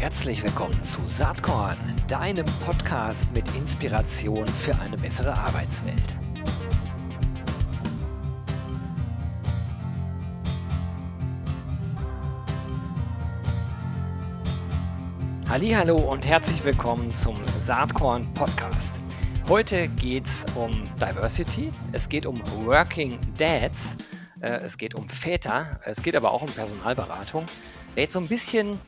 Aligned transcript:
Herzlich 0.00 0.44
willkommen 0.44 0.80
zu 0.84 1.04
Saatkorn, 1.08 1.76
deinem 2.06 2.46
Podcast 2.64 3.34
mit 3.34 3.44
Inspiration 3.56 4.46
für 4.46 4.78
eine 4.78 4.96
bessere 4.96 5.36
Arbeitswelt. 5.36 6.14
Hallo 15.48 15.96
und 15.96 16.24
herzlich 16.24 16.62
willkommen 16.62 17.12
zum 17.16 17.36
Saatkorn 17.58 18.32
Podcast. 18.34 18.94
Heute 19.48 19.88
geht 19.88 20.26
es 20.26 20.46
um 20.54 20.70
Diversity, 21.00 21.72
es 21.90 22.08
geht 22.08 22.24
um 22.24 22.40
Working 22.64 23.18
Dads, 23.36 23.96
äh, 24.40 24.60
es 24.60 24.78
geht 24.78 24.94
um 24.94 25.08
Väter, 25.08 25.80
es 25.84 26.00
geht 26.00 26.14
aber 26.14 26.30
auch 26.30 26.42
um 26.42 26.52
Personalberatung. 26.52 27.48
Jetzt 27.96 28.12
so 28.12 28.20
ein 28.20 28.28
bisschen 28.28 28.78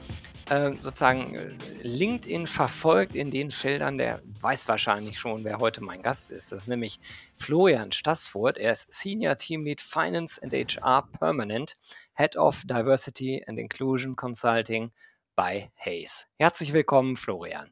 äh, 0.51 0.73
sozusagen 0.81 1.35
äh, 1.35 1.49
LinkedIn 1.83 2.47
verfolgt 2.47 3.15
in 3.15 3.31
den 3.31 3.51
Feldern, 3.51 3.99
der 3.99 4.21
weiß 4.41 4.69
wahrscheinlich 4.69 5.19
schon, 5.19 5.45
wer 5.45 5.59
heute 5.59 5.81
mein 5.81 6.03
Gast 6.03 6.31
ist. 6.31 6.53
Das 6.53 6.63
ist 6.63 6.69
nämlich 6.69 6.99
Florian 7.37 7.93
Stassfurt. 7.93 8.59
Er 8.59 8.73
ist 8.73 8.93
Senior 8.93 9.39
Team 9.39 9.65
Lead 9.65 9.81
Finance 9.81 10.43
and 10.43 10.53
HR 10.53 11.09
Permanent, 11.19 11.79
Head 12.15 12.37
of 12.37 12.63
Diversity 12.65 13.45
and 13.47 13.59
Inclusion 13.59 14.17
Consulting 14.17 14.91
bei 15.37 15.71
Hayes. 15.77 16.27
Herzlich 16.37 16.73
willkommen, 16.73 17.17
Florian. 17.17 17.71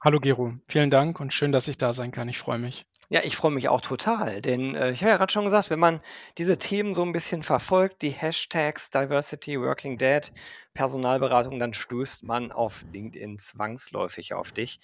Hallo 0.00 0.18
Gero, 0.20 0.54
vielen 0.68 0.90
Dank 0.90 1.20
und 1.20 1.34
schön, 1.34 1.52
dass 1.52 1.68
ich 1.68 1.76
da 1.76 1.92
sein 1.92 2.12
kann. 2.12 2.28
Ich 2.28 2.38
freue 2.38 2.58
mich. 2.58 2.86
Ja, 3.12 3.20
ich 3.24 3.36
freue 3.36 3.50
mich 3.50 3.68
auch 3.68 3.82
total, 3.82 4.40
denn 4.40 4.74
äh, 4.74 4.90
ich 4.90 5.02
habe 5.02 5.10
ja 5.10 5.18
gerade 5.18 5.30
schon 5.30 5.44
gesagt, 5.44 5.68
wenn 5.68 5.78
man 5.78 6.00
diese 6.38 6.56
Themen 6.56 6.94
so 6.94 7.02
ein 7.02 7.12
bisschen 7.12 7.42
verfolgt, 7.42 8.00
die 8.00 8.08
Hashtags 8.08 8.88
Diversity, 8.88 9.60
Working 9.60 9.98
Dead, 9.98 10.32
Personalberatung, 10.72 11.58
dann 11.58 11.74
stößt 11.74 12.24
man 12.24 12.52
auf 12.52 12.86
LinkedIn 12.90 13.38
zwangsläufig 13.38 14.32
auf 14.32 14.52
dich. 14.52 14.80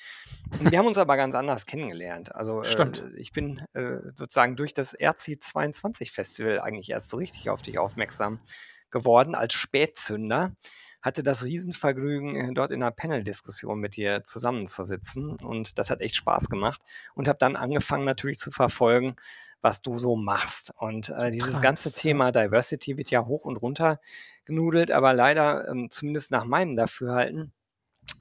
Und 0.60 0.70
wir 0.70 0.78
haben 0.78 0.86
uns 0.86 0.98
aber 0.98 1.16
ganz 1.16 1.34
anders 1.34 1.64
kennengelernt. 1.64 2.34
Also 2.34 2.62
äh, 2.62 2.66
ich 3.16 3.32
bin 3.32 3.64
äh, 3.72 3.96
sozusagen 4.14 4.56
durch 4.56 4.74
das 4.74 4.94
RC22 4.94 6.12
Festival 6.12 6.60
eigentlich 6.60 6.90
erst 6.90 7.08
so 7.08 7.16
richtig 7.16 7.48
auf 7.48 7.62
dich 7.62 7.78
aufmerksam 7.78 8.40
geworden 8.90 9.34
als 9.34 9.54
Spätzünder 9.54 10.52
hatte 11.00 11.22
das 11.22 11.44
Riesenvergnügen, 11.44 12.36
äh, 12.36 12.52
dort 12.52 12.70
in 12.70 12.82
einer 12.82 12.90
Panel-Diskussion 12.90 13.78
mit 13.78 13.96
dir 13.96 14.24
zusammenzusitzen. 14.24 15.36
Und 15.36 15.78
das 15.78 15.90
hat 15.90 16.00
echt 16.00 16.16
Spaß 16.16 16.48
gemacht. 16.48 16.80
Und 17.14 17.28
habe 17.28 17.38
dann 17.38 17.56
angefangen 17.56 18.04
natürlich 18.04 18.38
zu 18.38 18.50
verfolgen, 18.50 19.16
was 19.60 19.82
du 19.82 19.98
so 19.98 20.16
machst. 20.16 20.72
Und 20.76 21.10
äh, 21.10 21.30
dieses 21.30 21.54
Krass, 21.54 21.62
ganze 21.62 21.92
Thema 21.92 22.32
Diversity 22.32 22.96
wird 22.96 23.10
ja 23.10 23.26
hoch 23.26 23.44
und 23.44 23.56
runter 23.56 24.00
genudelt, 24.44 24.90
aber 24.90 25.14
leider, 25.14 25.68
ähm, 25.68 25.90
zumindest 25.90 26.30
nach 26.30 26.44
meinem 26.44 26.76
Dafürhalten, 26.76 27.52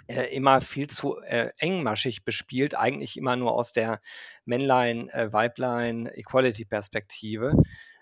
äh, 0.07 0.35
immer 0.35 0.61
viel 0.61 0.87
zu 0.87 1.21
äh, 1.21 1.51
engmaschig 1.57 2.25
bespielt, 2.25 2.75
eigentlich 2.75 3.17
immer 3.17 3.35
nur 3.35 3.53
aus 3.53 3.73
der 3.73 4.01
Männlein, 4.45 5.09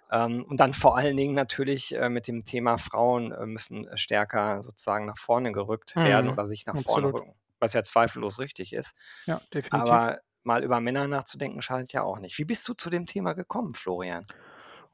äh. 0.09 0.25
Ähm, 0.25 0.45
und 0.45 0.59
dann 0.59 0.73
vor 0.73 0.97
allen 0.97 1.17
Dingen 1.17 1.33
natürlich 1.33 1.95
äh, 1.95 2.09
mit 2.09 2.27
dem 2.27 2.45
Thema 2.45 2.77
Frauen 2.77 3.31
äh, 3.31 3.45
müssen 3.45 3.87
stärker 3.97 4.61
sozusagen 4.61 5.05
nach 5.05 5.17
vorne 5.17 5.51
gerückt 5.51 5.95
werden 5.95 6.27
mhm. 6.27 6.33
oder 6.33 6.47
sich 6.47 6.65
nach 6.65 6.77
vorne 6.77 7.07
rücken, 7.07 7.35
was 7.59 7.73
ja 7.73 7.83
zweifellos 7.83 8.39
richtig 8.39 8.73
ist. 8.73 8.95
Ja, 9.25 9.41
definitiv. 9.53 9.73
Aber 9.73 10.19
mal 10.43 10.63
über 10.63 10.79
Männer 10.79 11.07
nachzudenken 11.07 11.61
schadet 11.61 11.91
ja 11.93 12.03
auch 12.03 12.19
nicht. 12.19 12.37
Wie 12.37 12.45
bist 12.45 12.67
du 12.67 12.73
zu 12.73 12.89
dem 12.89 13.05
Thema 13.05 13.33
gekommen, 13.33 13.73
Florian? 13.73 14.27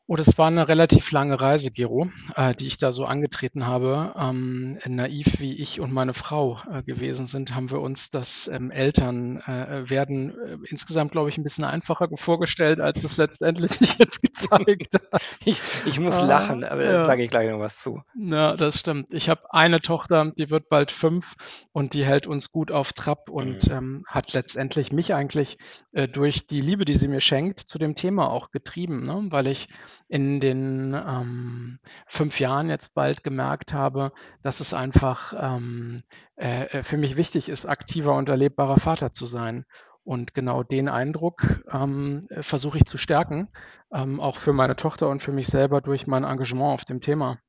Oh, 0.07 0.15
das 0.17 0.37
war 0.37 0.47
eine 0.47 0.67
relativ 0.67 1.11
lange 1.11 1.39
Reise, 1.39 1.71
Gero, 1.71 2.09
äh, 2.35 2.53
die 2.53 2.67
ich 2.67 2.77
da 2.77 2.91
so 2.91 3.05
angetreten 3.05 3.65
habe. 3.65 4.13
Ähm, 4.17 4.77
naiv 4.85 5.39
wie 5.39 5.53
ich 5.53 5.79
und 5.79 5.93
meine 5.93 6.13
Frau 6.13 6.59
äh, 6.69 6.83
gewesen 6.83 7.27
sind, 7.27 7.55
haben 7.55 7.71
wir 7.71 7.79
uns 7.79 8.09
das 8.09 8.49
ähm, 8.51 8.71
Elternwerden 8.71 10.35
äh, 10.37 10.53
äh, 10.53 10.57
insgesamt, 10.69 11.13
glaube 11.13 11.29
ich, 11.29 11.37
ein 11.37 11.43
bisschen 11.43 11.63
einfacher 11.63 12.09
vorgestellt, 12.15 12.81
als 12.81 13.03
es 13.03 13.15
letztendlich 13.15 13.71
sich 13.77 13.99
jetzt 13.99 14.21
gezeigt 14.21 14.95
hat. 15.11 15.21
ich, 15.45 15.61
ich 15.85 15.99
muss 15.99 16.15
ah, 16.15 16.25
lachen, 16.25 16.63
aber 16.65 16.83
ja. 16.83 16.91
da 16.91 17.05
sage 17.05 17.23
ich 17.23 17.29
gleich 17.29 17.49
noch 17.49 17.59
was 17.59 17.79
zu. 17.79 18.01
Ja, 18.15 18.57
das 18.57 18.79
stimmt. 18.79 19.13
Ich 19.13 19.29
habe 19.29 19.53
eine 19.53 19.79
Tochter, 19.79 20.33
die 20.37 20.49
wird 20.49 20.67
bald 20.67 20.91
fünf 20.91 21.35
und 21.71 21.93
die 21.93 22.03
hält 22.03 22.27
uns 22.27 22.51
gut 22.51 22.71
auf 22.71 22.91
Trab 22.91 23.29
und 23.29 23.69
mhm. 23.69 23.73
ähm, 23.73 24.03
hat 24.07 24.33
letztendlich 24.33 24.91
mich 24.91 25.13
eigentlich 25.13 25.57
äh, 25.93 26.07
durch 26.07 26.47
die 26.47 26.59
Liebe, 26.59 26.85
die 26.85 26.95
sie 26.95 27.07
mir 27.07 27.21
schenkt, 27.21 27.59
zu 27.59 27.77
dem 27.77 27.95
Thema 27.95 28.29
auch 28.29 28.51
getrieben, 28.51 29.03
ne? 29.03 29.27
weil 29.29 29.47
ich 29.47 29.69
in 30.11 30.41
den 30.41 30.93
ähm, 30.93 31.79
fünf 32.05 32.41
Jahren 32.41 32.67
jetzt 32.67 32.93
bald 32.93 33.23
gemerkt 33.23 33.73
habe, 33.73 34.11
dass 34.43 34.59
es 34.59 34.73
einfach 34.73 35.33
ähm, 35.39 36.03
äh, 36.35 36.65
äh, 36.65 36.83
für 36.83 36.97
mich 36.97 37.15
wichtig 37.15 37.47
ist, 37.47 37.65
aktiver 37.65 38.15
und 38.15 38.27
erlebbarer 38.27 38.77
Vater 38.77 39.13
zu 39.13 39.25
sein. 39.25 39.63
Und 40.03 40.33
genau 40.33 40.63
den 40.63 40.89
Eindruck 40.89 41.63
ähm, 41.71 42.19
versuche 42.41 42.79
ich 42.79 42.85
zu 42.85 42.97
stärken, 42.97 43.47
ähm, 43.93 44.19
auch 44.19 44.35
für 44.35 44.51
meine 44.51 44.75
Tochter 44.75 45.07
und 45.07 45.21
für 45.21 45.31
mich 45.31 45.47
selber 45.47 45.79
durch 45.79 46.07
mein 46.07 46.25
Engagement 46.25 46.73
auf 46.73 46.83
dem 46.83 46.99
Thema. 46.99 47.39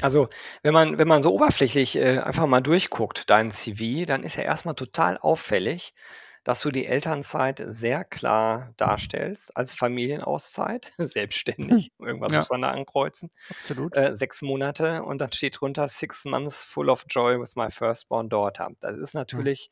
Also, 0.00 0.28
wenn 0.62 0.72
man, 0.72 0.98
wenn 0.98 1.08
man 1.08 1.20
so 1.20 1.34
oberflächlich 1.34 1.96
äh, 1.96 2.20
einfach 2.20 2.46
mal 2.46 2.60
durchguckt, 2.60 3.28
dein 3.28 3.50
CV, 3.50 4.06
dann 4.06 4.22
ist 4.22 4.36
ja 4.36 4.44
erstmal 4.44 4.76
total 4.76 5.18
auffällig, 5.18 5.94
dass 6.44 6.60
du 6.60 6.70
die 6.70 6.86
Elternzeit 6.86 7.62
sehr 7.66 8.04
klar 8.04 8.72
darstellst 8.76 9.56
als 9.56 9.74
Familienauszeit, 9.74 10.92
selbstständig. 10.98 11.90
Hm. 11.98 12.06
Irgendwas 12.06 12.32
ja. 12.32 12.38
muss 12.38 12.50
man 12.50 12.62
da 12.62 12.70
ankreuzen. 12.70 13.30
Absolut. 13.50 13.96
Äh, 13.96 14.14
sechs 14.14 14.42
Monate 14.42 15.02
und 15.02 15.18
dann 15.20 15.32
steht 15.32 15.60
drunter 15.60 15.88
Six 15.88 16.26
Months 16.26 16.62
full 16.62 16.90
of 16.90 17.06
joy 17.08 17.40
with 17.40 17.56
my 17.56 17.70
firstborn 17.70 18.28
daughter. 18.28 18.70
Das 18.80 18.96
ist 18.96 19.14
hm. 19.14 19.20
natürlich 19.20 19.70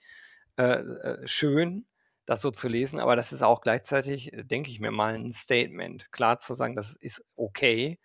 mhm. 0.56 0.64
äh, 0.64 1.28
schön, 1.28 1.86
das 2.24 2.40
so 2.40 2.50
zu 2.50 2.68
lesen, 2.68 3.00
aber 3.00 3.16
das 3.16 3.32
ist 3.32 3.42
auch 3.42 3.60
gleichzeitig, 3.60 4.30
denke 4.32 4.70
ich 4.70 4.80
mir 4.80 4.92
mal, 4.92 5.14
ein 5.14 5.32
Statement. 5.32 6.10
Klar 6.12 6.38
zu 6.38 6.54
sagen, 6.54 6.76
das 6.76 6.96
ist 6.96 7.22
okay 7.36 7.98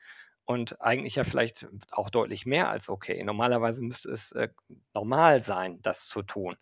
und 0.44 0.82
eigentlich 0.82 1.16
ja 1.16 1.24
vielleicht 1.24 1.68
auch 1.92 2.10
deutlich 2.10 2.46
mehr 2.46 2.70
als 2.70 2.90
okay. 2.90 3.24
Normalerweise 3.24 3.84
müsste 3.84 4.10
es 4.12 4.32
äh, 4.32 4.50
normal 4.94 5.42
sein, 5.42 5.82
das 5.82 6.08
zu 6.08 6.24
tun. 6.24 6.58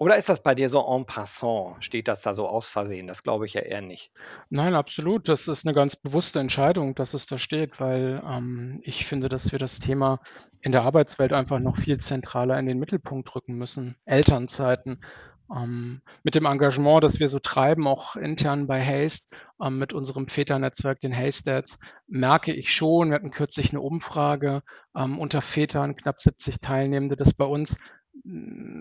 Oder 0.00 0.16
ist 0.16 0.28
das 0.28 0.42
bei 0.42 0.54
dir 0.54 0.68
so 0.68 0.80
en 0.94 1.06
passant? 1.06 1.84
Steht 1.84 2.06
das 2.06 2.22
da 2.22 2.32
so 2.32 2.46
aus 2.46 2.68
Versehen? 2.68 3.08
Das 3.08 3.24
glaube 3.24 3.46
ich 3.46 3.54
ja 3.54 3.62
eher 3.62 3.80
nicht. 3.80 4.12
Nein, 4.48 4.76
absolut. 4.76 5.28
Das 5.28 5.48
ist 5.48 5.66
eine 5.66 5.74
ganz 5.74 5.96
bewusste 5.96 6.38
Entscheidung, 6.38 6.94
dass 6.94 7.14
es 7.14 7.26
da 7.26 7.40
steht, 7.40 7.80
weil 7.80 8.22
ähm, 8.24 8.80
ich 8.84 9.06
finde, 9.06 9.28
dass 9.28 9.50
wir 9.50 9.58
das 9.58 9.80
Thema 9.80 10.20
in 10.60 10.70
der 10.70 10.82
Arbeitswelt 10.82 11.32
einfach 11.32 11.58
noch 11.58 11.76
viel 11.76 11.98
zentraler 11.98 12.58
in 12.60 12.66
den 12.66 12.78
Mittelpunkt 12.78 13.34
rücken 13.34 13.56
müssen. 13.56 13.96
Elternzeiten. 14.04 15.00
Ähm, 15.50 16.02
mit 16.22 16.34
dem 16.34 16.44
Engagement, 16.44 17.02
das 17.02 17.20
wir 17.20 17.28
so 17.28 17.38
treiben, 17.38 17.86
auch 17.86 18.16
intern 18.16 18.66
bei 18.66 18.84
Haste, 18.84 19.34
ähm, 19.62 19.78
mit 19.78 19.94
unserem 19.94 20.28
Väternetzwerk, 20.28 21.00
den 21.00 21.16
Haystats, 21.16 21.78
merke 22.06 22.52
ich 22.52 22.72
schon, 22.72 23.08
wir 23.08 23.14
hatten 23.14 23.30
kürzlich 23.30 23.70
eine 23.70 23.80
Umfrage 23.80 24.62
ähm, 24.94 25.18
unter 25.18 25.40
Vätern, 25.40 25.96
knapp 25.96 26.20
70 26.20 26.60
Teilnehmende, 26.60 27.16
dass 27.16 27.32
bei 27.32 27.46
uns 27.46 27.78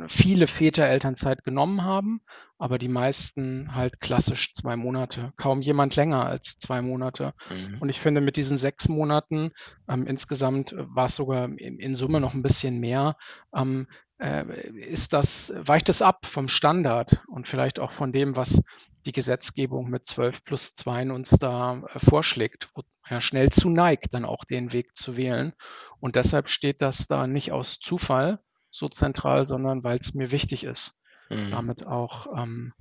viele 0.07 0.47
Väter 0.47 0.85
Elternzeit 0.85 1.43
genommen 1.43 1.83
haben, 1.83 2.21
aber 2.57 2.77
die 2.77 2.89
meisten 2.89 3.73
halt 3.73 4.01
klassisch 4.01 4.53
zwei 4.53 4.75
Monate. 4.75 5.31
Kaum 5.37 5.61
jemand 5.61 5.95
länger 5.95 6.25
als 6.25 6.57
zwei 6.57 6.81
Monate. 6.81 7.33
Mhm. 7.49 7.77
Und 7.79 7.89
ich 7.89 8.01
finde, 8.01 8.19
mit 8.19 8.35
diesen 8.35 8.57
sechs 8.57 8.89
Monaten, 8.89 9.51
ähm, 9.87 10.05
insgesamt 10.05 10.75
war 10.77 11.05
es 11.05 11.15
sogar 11.15 11.45
in, 11.45 11.79
in, 11.79 11.95
Summe 11.95 12.19
noch 12.19 12.33
ein 12.33 12.41
bisschen 12.41 12.79
mehr, 12.79 13.15
ähm, 13.55 13.87
äh, 14.17 14.45
ist 14.71 15.13
das, 15.13 15.53
weicht 15.55 15.89
es 15.89 16.01
ab 16.01 16.25
vom 16.25 16.47
Standard 16.47 17.21
und 17.27 17.47
vielleicht 17.47 17.79
auch 17.79 17.91
von 17.91 18.11
dem, 18.11 18.35
was 18.35 18.61
die 19.05 19.11
Gesetzgebung 19.13 19.89
mit 19.89 20.07
12 20.07 20.43
plus 20.43 20.75
2 20.75 21.11
uns 21.11 21.29
da 21.29 21.83
äh, 21.93 21.99
vorschlägt, 21.99 22.69
wo 22.75 22.81
ja 23.09 23.21
schnell 23.21 23.51
zu 23.51 23.69
neigt, 23.69 24.13
dann 24.13 24.25
auch 24.25 24.43
den 24.43 24.73
Weg 24.73 24.97
zu 24.97 25.15
wählen. 25.15 25.53
Und 25.99 26.17
deshalb 26.17 26.49
steht 26.49 26.81
das 26.81 27.07
da 27.07 27.27
nicht 27.27 27.53
aus 27.53 27.79
Zufall, 27.79 28.39
so 28.77 28.89
zentral, 28.89 29.45
sondern 29.47 29.83
weil 29.83 29.97
es 29.97 30.13
mir 30.13 30.31
wichtig 30.31 30.63
ist, 30.63 30.95
mhm. 31.29 31.51
damit 31.51 31.85
auch 31.85 32.27
ähm, 32.35 32.73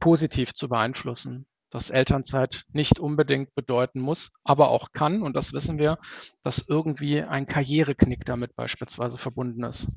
positiv 0.00 0.54
zu 0.54 0.68
beeinflussen. 0.68 1.46
Dass 1.70 1.88
Elternzeit 1.88 2.64
nicht 2.72 2.98
unbedingt 2.98 3.54
bedeuten 3.54 4.00
muss, 4.00 4.30
aber 4.44 4.68
auch 4.68 4.88
kann, 4.92 5.22
und 5.22 5.34
das 5.34 5.54
wissen 5.54 5.78
wir, 5.78 5.96
dass 6.42 6.68
irgendwie 6.68 7.22
ein 7.22 7.46
Karriereknick 7.46 8.26
damit 8.26 8.54
beispielsweise 8.54 9.16
verbunden 9.16 9.64
ist. 9.64 9.88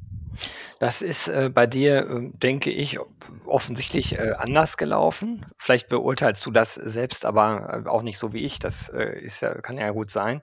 Das 0.79 1.01
ist 1.01 1.27
äh, 1.27 1.49
bei 1.53 1.67
dir, 1.67 2.09
äh, 2.09 2.29
denke 2.37 2.71
ich, 2.71 2.99
offensichtlich 3.45 4.17
äh, 4.17 4.33
anders 4.37 4.77
gelaufen. 4.77 5.45
Vielleicht 5.57 5.89
beurteilst 5.89 6.45
du 6.45 6.51
das 6.51 6.75
selbst, 6.75 7.25
aber 7.25 7.83
äh, 7.85 7.89
auch 7.89 8.01
nicht 8.01 8.17
so 8.17 8.33
wie 8.33 8.45
ich. 8.45 8.59
Das 8.59 8.89
äh, 8.89 9.19
ist 9.19 9.41
ja, 9.41 9.53
kann 9.61 9.77
ja 9.77 9.91
gut 9.91 10.09
sein. 10.09 10.41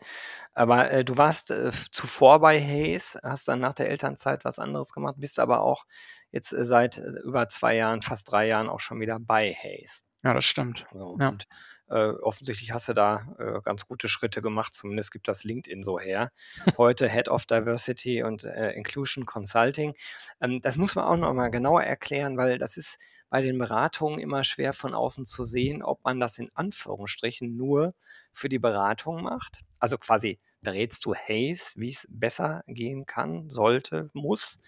Aber 0.55 0.91
äh, 0.91 1.05
du 1.05 1.17
warst 1.17 1.51
äh, 1.51 1.71
zuvor 1.91 2.41
bei 2.41 2.61
Hayes, 2.61 3.19
hast 3.23 3.49
dann 3.49 3.61
nach 3.61 3.75
der 3.75 3.89
Elternzeit 3.89 4.45
was 4.45 4.59
anderes 4.59 4.93
gemacht, 4.93 5.15
bist 5.19 5.39
aber 5.39 5.61
auch 5.63 5.85
jetzt 6.31 6.53
äh, 6.53 6.65
seit 6.65 6.99
äh, 6.99 7.21
über 7.25 7.49
zwei 7.49 7.77
Jahren, 7.77 8.03
fast 8.03 8.31
drei 8.31 8.47
Jahren 8.47 8.69
auch 8.69 8.81
schon 8.81 9.01
wieder 9.01 9.19
bei 9.19 9.53
Hayes. 9.55 10.05
Ja, 10.25 10.35
das 10.35 10.45
stimmt. 10.45 10.87
So, 10.93 11.17
ja. 11.21 11.29
Und 11.29 11.47
Äh, 11.89 12.15
offensichtlich 12.23 12.73
hast 12.73 12.89
du 12.89 12.95
da 12.95 13.27
äh, 13.39 13.61
ganz 13.63 13.87
gute 13.87 14.09
Schritte 14.09 14.41
gemacht, 14.41 14.73
zumindest 14.73 15.13
gibt 15.13 15.29
das 15.29 15.45
LinkedIn 15.45 15.83
so 15.83 16.01
her. 16.01 16.31
Heute 16.79 17.07
Head 17.07 17.29
of 17.29 17.45
Diversity 17.45 18.23
und 18.23 18.45
äh, 18.45 18.71
Inclusion 18.71 19.27
Consulting. 19.27 19.95
Ähm, 20.41 20.61
das 20.63 20.79
muss 20.79 20.95
man 20.95 21.05
auch 21.05 21.17
noch 21.19 21.35
mal 21.35 21.51
genauer 21.51 21.83
erklären, 21.83 22.39
weil 22.39 22.57
das 22.57 22.79
ist 22.79 22.99
bei 23.33 23.41
den 23.41 23.57
Beratungen 23.57 24.19
immer 24.19 24.45
schwer 24.45 24.75
von 24.75 24.93
außen 24.93 25.25
zu 25.25 25.47
sehen, 25.47 25.83
ob 25.83 26.05
man 26.05 26.21
das 26.21 26.37
in 26.37 26.51
Anführungsstrichen 26.53 27.57
nur 27.57 27.95
für 28.35 28.51
die 28.51 28.59
Beratung 28.59 29.23
macht. 29.23 29.61
Also 29.79 29.97
quasi 29.97 30.39
berätst 30.61 31.07
du 31.07 31.15
Hays, 31.15 31.73
wie 31.75 31.89
es 31.89 32.07
besser 32.11 32.63
gehen 32.67 33.07
kann, 33.07 33.49
sollte, 33.49 34.11
muss. 34.13 34.61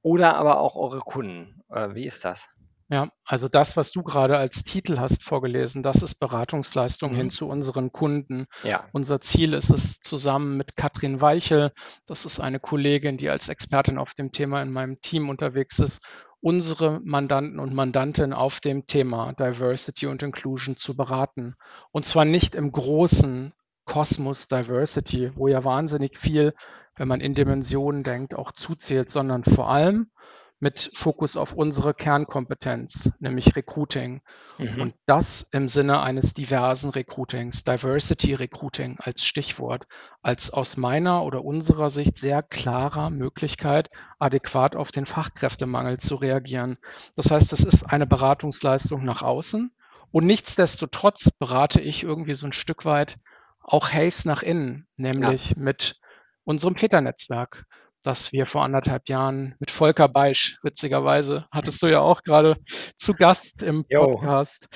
Oder 0.00 0.36
aber 0.36 0.60
auch 0.60 0.76
eure 0.76 1.00
Kunden. 1.00 1.60
Äh, 1.70 1.96
wie 1.96 2.06
ist 2.06 2.24
das? 2.24 2.48
Ja, 2.88 3.10
also 3.24 3.48
das, 3.48 3.76
was 3.76 3.90
du 3.90 4.04
gerade 4.04 4.38
als 4.38 4.62
Titel 4.62 4.98
hast 5.00 5.24
vorgelesen, 5.24 5.82
das 5.82 6.02
ist 6.02 6.14
Beratungsleistung 6.14 7.14
hin 7.14 7.26
Mhm. 7.26 7.30
zu 7.30 7.46
unseren 7.48 7.90
Kunden. 7.90 8.46
Ja. 8.62 8.88
Unser 8.92 9.20
Ziel 9.20 9.54
ist 9.54 9.70
es, 9.70 10.00
zusammen 10.00 10.56
mit 10.56 10.76
Katrin 10.76 11.20
Weichel, 11.20 11.72
das 12.06 12.24
ist 12.24 12.38
eine 12.38 12.60
Kollegin, 12.60 13.16
die 13.18 13.28
als 13.28 13.48
Expertin 13.48 13.98
auf 13.98 14.14
dem 14.14 14.30
Thema 14.30 14.62
in 14.62 14.72
meinem 14.72 15.00
Team 15.02 15.28
unterwegs 15.28 15.80
ist, 15.80 16.00
unsere 16.40 17.00
Mandanten 17.00 17.58
und 17.58 17.74
Mandantinnen 17.74 18.32
auf 18.32 18.60
dem 18.60 18.86
Thema 18.86 19.32
Diversity 19.32 20.06
und 20.06 20.22
Inclusion 20.22 20.76
zu 20.76 20.96
beraten. 20.96 21.54
Und 21.90 22.04
zwar 22.04 22.24
nicht 22.24 22.54
im 22.54 22.70
großen 22.70 23.52
Kosmos 23.84 24.48
Diversity, 24.48 25.32
wo 25.34 25.48
ja 25.48 25.64
wahnsinnig 25.64 26.18
viel, 26.18 26.54
wenn 26.96 27.08
man 27.08 27.20
in 27.20 27.34
Dimensionen 27.34 28.02
denkt, 28.02 28.34
auch 28.34 28.52
zuzählt, 28.52 29.10
sondern 29.10 29.44
vor 29.44 29.68
allem 29.70 30.10
mit 30.60 30.90
Fokus 30.94 31.36
auf 31.36 31.52
unsere 31.52 31.94
Kernkompetenz, 31.94 33.12
nämlich 33.20 33.54
Recruiting. 33.54 34.22
Mhm. 34.58 34.80
Und 34.80 34.94
das 35.06 35.42
im 35.52 35.68
Sinne 35.68 36.00
eines 36.02 36.34
diversen 36.34 36.90
Recruitings, 36.90 37.62
Diversity 37.62 38.34
Recruiting 38.34 38.98
als 38.98 39.24
Stichwort, 39.24 39.86
als 40.20 40.50
aus 40.50 40.76
meiner 40.76 41.24
oder 41.24 41.44
unserer 41.44 41.90
Sicht 41.90 42.16
sehr 42.16 42.42
klarer 42.42 43.10
Möglichkeit, 43.10 43.88
adäquat 44.18 44.74
auf 44.74 44.90
den 44.90 45.06
Fachkräftemangel 45.06 45.98
zu 45.98 46.16
reagieren. 46.16 46.78
Das 47.14 47.30
heißt, 47.30 47.52
es 47.52 47.60
ist 47.60 47.84
eine 47.84 48.06
Beratungsleistung 48.06 49.04
nach 49.04 49.22
außen 49.22 49.70
und 50.10 50.26
nichtsdestotrotz 50.26 51.30
berate 51.30 51.80
ich 51.80 52.02
irgendwie 52.02 52.34
so 52.34 52.46
ein 52.46 52.52
Stück 52.52 52.84
weit 52.84 53.18
auch 53.62 53.92
Haze 53.92 54.26
nach 54.26 54.42
innen, 54.42 54.86
nämlich 54.96 55.56
mit 55.56 56.00
unserem 56.44 56.74
Peter-Netzwerk, 56.74 57.66
das 58.08 58.32
wir 58.32 58.46
vor 58.46 58.64
anderthalb 58.64 59.10
Jahren 59.10 59.54
mit 59.58 59.70
Volker 59.70 60.08
Beisch, 60.08 60.58
witzigerweise, 60.62 61.46
hattest 61.52 61.82
du 61.82 61.88
ja 61.88 62.00
auch 62.00 62.22
gerade 62.22 62.56
zu 62.96 63.12
Gast 63.12 63.62
im. 63.62 63.84
Podcast, 64.14 64.68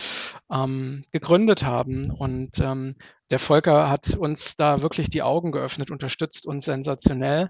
ähm, 0.52 1.02
gegründet 1.12 1.64
haben. 1.64 2.10
Und 2.10 2.58
ähm, 2.58 2.94
der 3.30 3.38
Volker 3.38 3.88
hat 3.88 4.14
uns 4.14 4.56
da 4.56 4.82
wirklich 4.82 5.08
die 5.08 5.22
Augen 5.22 5.50
geöffnet, 5.50 5.90
unterstützt 5.90 6.46
uns 6.46 6.66
sensationell. 6.66 7.48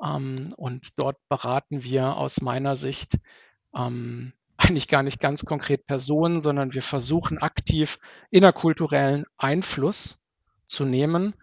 Ähm, 0.00 0.50
und 0.56 0.98
dort 0.98 1.16
beraten 1.28 1.82
wir 1.82 2.16
aus 2.16 2.40
meiner 2.40 2.76
Sicht 2.76 3.18
ähm, 3.76 4.34
eigentlich 4.56 4.86
gar 4.86 5.02
nicht 5.02 5.18
ganz 5.18 5.44
konkret 5.44 5.84
Personen, 5.88 6.40
sondern 6.40 6.74
wir 6.74 6.84
versuchen 6.84 7.38
aktiv 7.38 7.98
innerkulturellen 8.30 9.24
Einfluss 9.36 10.22
zu 10.66 10.84
nehmen 10.84 11.34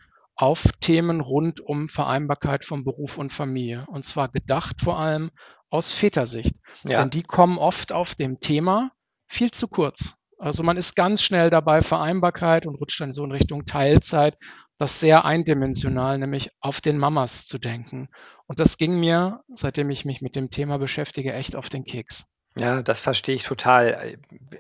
auf 0.41 0.63
Themen 0.79 1.21
rund 1.21 1.59
um 1.59 1.87
Vereinbarkeit 1.87 2.65
von 2.65 2.83
Beruf 2.83 3.19
und 3.19 3.31
Familie. 3.31 3.85
Und 3.87 4.03
zwar 4.03 4.27
gedacht 4.27 4.81
vor 4.81 4.97
allem 4.97 5.29
aus 5.69 5.93
Vätersicht. 5.93 6.55
Ja. 6.83 6.99
Denn 6.99 7.11
die 7.11 7.21
kommen 7.21 7.59
oft 7.59 7.91
auf 7.91 8.15
dem 8.15 8.39
Thema 8.39 8.91
viel 9.27 9.51
zu 9.51 9.67
kurz. 9.67 10.15
Also 10.39 10.63
man 10.63 10.77
ist 10.77 10.95
ganz 10.95 11.21
schnell 11.21 11.51
dabei 11.51 11.83
Vereinbarkeit 11.83 12.65
und 12.65 12.73
rutscht 12.73 12.99
dann 12.99 13.13
so 13.13 13.23
in 13.23 13.31
Richtung 13.31 13.67
Teilzeit, 13.67 14.35
das 14.79 14.99
sehr 14.99 15.25
eindimensional, 15.25 16.17
nämlich 16.17 16.49
auf 16.59 16.81
den 16.81 16.97
Mamas 16.97 17.45
zu 17.45 17.59
denken. 17.59 18.09
Und 18.47 18.59
das 18.59 18.77
ging 18.77 18.99
mir, 18.99 19.41
seitdem 19.53 19.91
ich 19.91 20.05
mich 20.05 20.23
mit 20.23 20.35
dem 20.35 20.49
Thema 20.49 20.79
beschäftige, 20.79 21.33
echt 21.33 21.55
auf 21.55 21.69
den 21.69 21.83
Keks. 21.83 22.25
Ja, 22.57 22.81
das 22.81 22.99
verstehe 22.99 23.35
ich 23.35 23.43
total. 23.43 24.17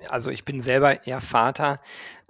Also 0.09 0.31
ich 0.31 0.45
bin 0.45 0.61
selber 0.61 1.05
eher 1.05 1.19
Vater 1.21 1.81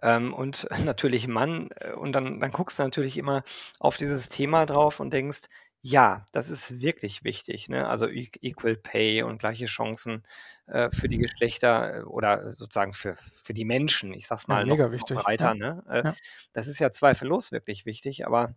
ähm, 0.02 0.34
und 0.34 0.68
natürlich 0.84 1.28
Mann. 1.28 1.70
äh, 1.76 1.92
Und 1.94 2.14
dann, 2.14 2.40
dann 2.40 2.52
guckst 2.52 2.80
du 2.80 2.84
natürlich 2.84 3.18
immer 3.18 3.44
auf 3.80 3.98
dieses 3.98 4.30
Thema 4.30 4.66
drauf 4.66 5.00
und 5.00 5.12
denkst, 5.14 5.42
ja, 5.84 6.26
das 6.32 6.50
ist 6.50 6.82
wirklich 6.82 7.24
wichtig. 7.24 7.70
Ne? 7.70 7.88
Also 7.88 8.08
E- 8.08 8.30
Equal 8.42 8.76
Pay 8.76 9.24
und 9.24 9.40
gleiche 9.40 9.66
Chancen 9.66 10.24
äh, 10.68 10.90
für 10.92 11.08
die 11.08 11.18
Geschlechter 11.18 12.00
äh, 12.00 12.02
oder 12.04 12.54
sozusagen 12.54 12.94
für, 12.94 13.16
für 13.18 13.54
die 13.54 13.66
Menschen. 13.66 14.14
Ich 14.14 14.28
sag's 14.28 14.48
Ja, 14.48 14.56
mal 14.56 14.66
noch, 14.68 14.78
mega 14.78 14.92
noch 15.00 15.10
wichtig. 15.10 15.24
breiter. 15.24 15.54
Ja, 15.54 15.56
Ne? 15.56 15.84
Äh, 15.90 16.04
ja. 16.04 16.16
Das 16.54 16.68
ist 16.68 16.80
ja 16.80 16.92
zweifellos 16.92 17.52
wirklich 17.52 17.86
wichtig, 17.86 18.26
aber 18.28 18.56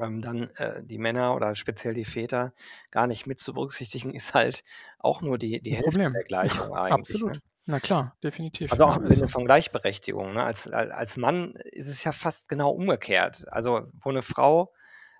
ähm, 0.00 0.22
dann 0.22 0.50
äh, 0.56 0.82
die 0.82 0.98
Männer 0.98 1.34
oder 1.34 1.54
speziell 1.56 1.94
die 1.94 2.04
Väter 2.04 2.52
gar 2.90 3.06
nicht 3.06 3.26
mit 3.26 3.40
zu 3.40 3.52
berücksichtigen, 3.54 4.14
ist 4.14 4.34
halt 4.34 4.64
auch 4.98 5.20
nur 5.22 5.38
die, 5.38 5.60
die 5.60 5.72
Hälfte 5.74 5.90
Problem. 5.90 6.12
der 6.12 6.24
Gleichung 6.24 6.72
eigentlich. 6.76 6.92
Absolut. 6.92 7.34
Ne? 7.34 7.40
Na 7.64 7.78
klar, 7.80 8.16
definitiv. 8.24 8.72
Also 8.72 8.86
auch 8.86 8.96
im 8.96 9.06
Sinne 9.06 9.28
von 9.28 9.44
Gleichberechtigung. 9.44 10.34
Ne? 10.34 10.42
Als, 10.42 10.68
al- 10.68 10.90
als 10.90 11.16
Mann 11.16 11.54
ist 11.70 11.86
es 11.86 12.02
ja 12.02 12.10
fast 12.12 12.48
genau 12.48 12.70
umgekehrt. 12.70 13.44
Also 13.52 13.86
wo 14.00 14.10
eine 14.10 14.22
Frau 14.22 14.72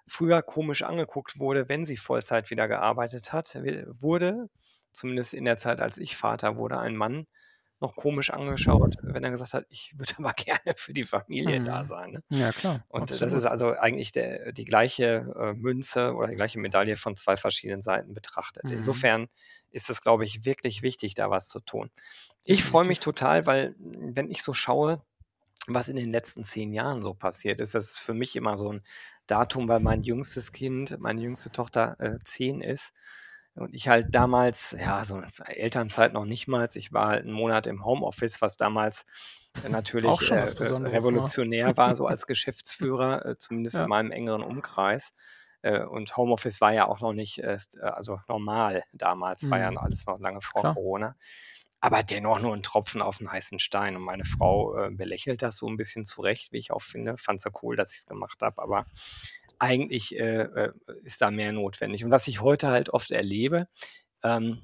früher 0.09 0.43
komisch 0.43 0.83
angeguckt 0.83 1.39
wurde, 1.39 1.69
wenn 1.69 1.85
sie 1.85 1.97
Vollzeit 1.97 2.51
wieder 2.51 2.67
gearbeitet 2.67 3.33
hat, 3.33 3.57
wurde, 4.01 4.49
zumindest 4.91 5.35
in 5.35 5.45
der 5.45 5.57
Zeit, 5.57 5.81
als 5.81 5.99
ich 5.99 6.17
Vater 6.17 6.57
wurde, 6.57 6.79
ein 6.81 6.97
Mann 6.97 7.27
noch 7.83 7.97
komisch 7.97 8.31
angeschaut, 8.31 8.97
wenn 9.03 9.25
er 9.25 9.31
gesagt 9.31 9.55
hat, 9.55 9.67
ich 9.69 9.93
würde 9.99 10.15
aber 10.19 10.33
gerne 10.35 10.75
für 10.77 10.93
die 10.95 11.05
Familie 11.05 11.61
da 11.61 11.81
Mhm. 11.81 11.85
sein. 11.85 12.11
Ne? 12.13 12.23
Ja, 12.31 12.53
klar, 12.53 12.85
Und 12.89 13.11
das 13.21 13.23
absolut. 13.23 13.35
ist 13.35 13.47
also 13.47 13.73
eigentlich 13.77 14.13
der, 14.13 14.53
die 14.53 14.65
gleiche 14.65 15.35
äh, 15.39 15.53
Münze 15.55 16.15
oder 16.15 16.29
die 16.29 16.37
gleiche 16.37 16.59
Medaille 16.61 16.97
von 16.97 17.17
zwei 17.17 17.37
verschiedenen 17.37 17.83
Seiten 17.83 18.15
betrachtet. 18.15 18.71
Mhm. 18.71 18.73
Insofern 18.73 19.29
ist 19.71 19.91
es, 19.91 20.03
glaube 20.03 20.25
ich, 20.25 20.45
wirklich 20.45 20.83
wichtig, 20.83 21.15
da 21.15 21.31
was 21.31 21.49
zu 21.49 21.61
tun. 21.61 21.91
Ich 22.45 22.65
freue 22.65 22.85
mich 22.87 23.01
total, 23.01 23.47
weil 23.47 23.75
mh, 23.79 24.13
wenn 24.17 24.31
ich 24.31 24.43
so 24.43 24.53
schaue, 24.53 25.03
was 25.69 25.89
in 25.89 25.97
den 25.97 26.11
letzten 26.11 26.45
zehn 26.45 26.73
Jahren 26.73 27.03
so 27.03 27.15
passiert 27.15 27.61
ist, 27.61 27.75
das 27.75 27.93
ist 27.93 27.99
für 28.01 28.15
mich 28.15 28.35
immer 28.37 28.57
so 28.57 28.73
ein 28.73 28.83
Datum, 29.29 29.69
weil 29.69 29.81
mein 29.81 30.03
jüngstes 30.03 30.53
Kind, 30.53 30.99
meine 31.01 31.21
jüngste 31.23 31.51
Tochter 31.53 31.97
äh, 32.01 32.19
zehn 32.25 32.61
ist 32.63 32.93
und 33.55 33.75
ich 33.75 33.89
halt 33.89 34.15
damals, 34.15 34.77
ja, 34.79 35.05
so 35.05 35.21
Elternzeit 35.47 36.13
noch 36.13 36.25
nicht 36.25 36.49
mal, 36.49 36.69
ich 36.75 36.93
war 36.93 37.09
halt 37.09 37.25
einen 37.25 37.33
Monat 37.33 37.67
im 37.67 37.85
Homeoffice, 37.85 38.41
was 38.41 38.57
damals 38.57 39.05
äh, 39.63 39.69
natürlich 39.69 40.23
äh, 40.23 40.35
war. 40.35 40.53
revolutionär 40.93 41.77
war, 41.77 41.95
so 41.97 42.07
als 42.07 42.27
Geschäftsführer, 42.27 43.27
äh, 43.27 43.37
zumindest 43.39 43.79
in 43.81 43.81
Ja. 43.83 43.89
meinem 43.89 44.11
engeren 44.11 44.43
Umkreis. 44.43 45.13
Äh, 45.63 45.85
Und 45.85 46.17
Homeoffice 46.17 46.61
war 46.61 46.73
ja 46.73 46.87
auch 46.89 47.01
noch 47.01 47.13
nicht 47.13 47.43
also 47.81 48.21
normal 48.29 48.85
damals, 48.93 49.51
war 49.51 49.59
ja 49.61 49.71
Mhm. 49.71 49.79
alles 49.79 50.07
noch 50.07 50.19
lange 50.19 50.41
vor 50.43 50.63
Klar. 50.63 50.75
Corona. 50.75 51.17
Aber 51.81 52.03
dennoch 52.05 52.39
nur 52.41 52.55
ein 52.55 52.63
Tropfen 52.63 53.03
auf 53.03 53.19
den 53.19 53.31
heißen 53.33 53.59
Stein. 53.59 53.97
Und 53.97 54.03
meine 54.03 54.25
Frau 54.25 54.89
belächelt 54.93 55.43
das 55.43 55.57
so 55.59 55.67
ein 55.69 55.77
bisschen 55.77 56.05
zurecht, 56.05 56.53
wie 56.53 56.59
ich 56.59 56.71
auch 56.71 56.83
finde. 56.83 57.17
Fand 57.17 57.41
sie 57.41 57.51
cool, 57.63 57.75
dass 57.77 57.93
ich 57.93 57.99
es 57.99 58.07
gemacht 58.07 58.41
habe. 58.41 58.63
Aber 58.63 58.87
eigentlich 59.63 60.17
äh, 60.19 60.43
äh, 60.43 60.73
ist 61.05 61.23
da 61.23 61.31
mehr 61.31 61.53
notwendig. 61.53 62.05
Und 62.05 62.11
was 62.11 62.29
ich 62.29 62.41
heute 62.43 62.69
halt 62.69 62.91
oft 62.91 63.13
erlebe 63.13 63.69
ähm, 64.25 64.63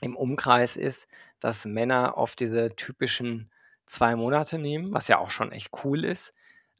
im 0.00 0.16
Umkreis 0.16 0.76
ist, 0.76 1.08
dass 1.40 1.64
Männer 1.66 2.16
oft 2.16 2.40
diese 2.40 2.74
typischen 2.76 3.50
zwei 3.86 4.16
Monate 4.16 4.58
nehmen, 4.58 4.92
was 4.92 5.08
ja 5.08 5.18
auch 5.18 5.30
schon 5.30 5.52
echt 5.52 5.70
cool 5.84 6.04
ist. 6.04 6.34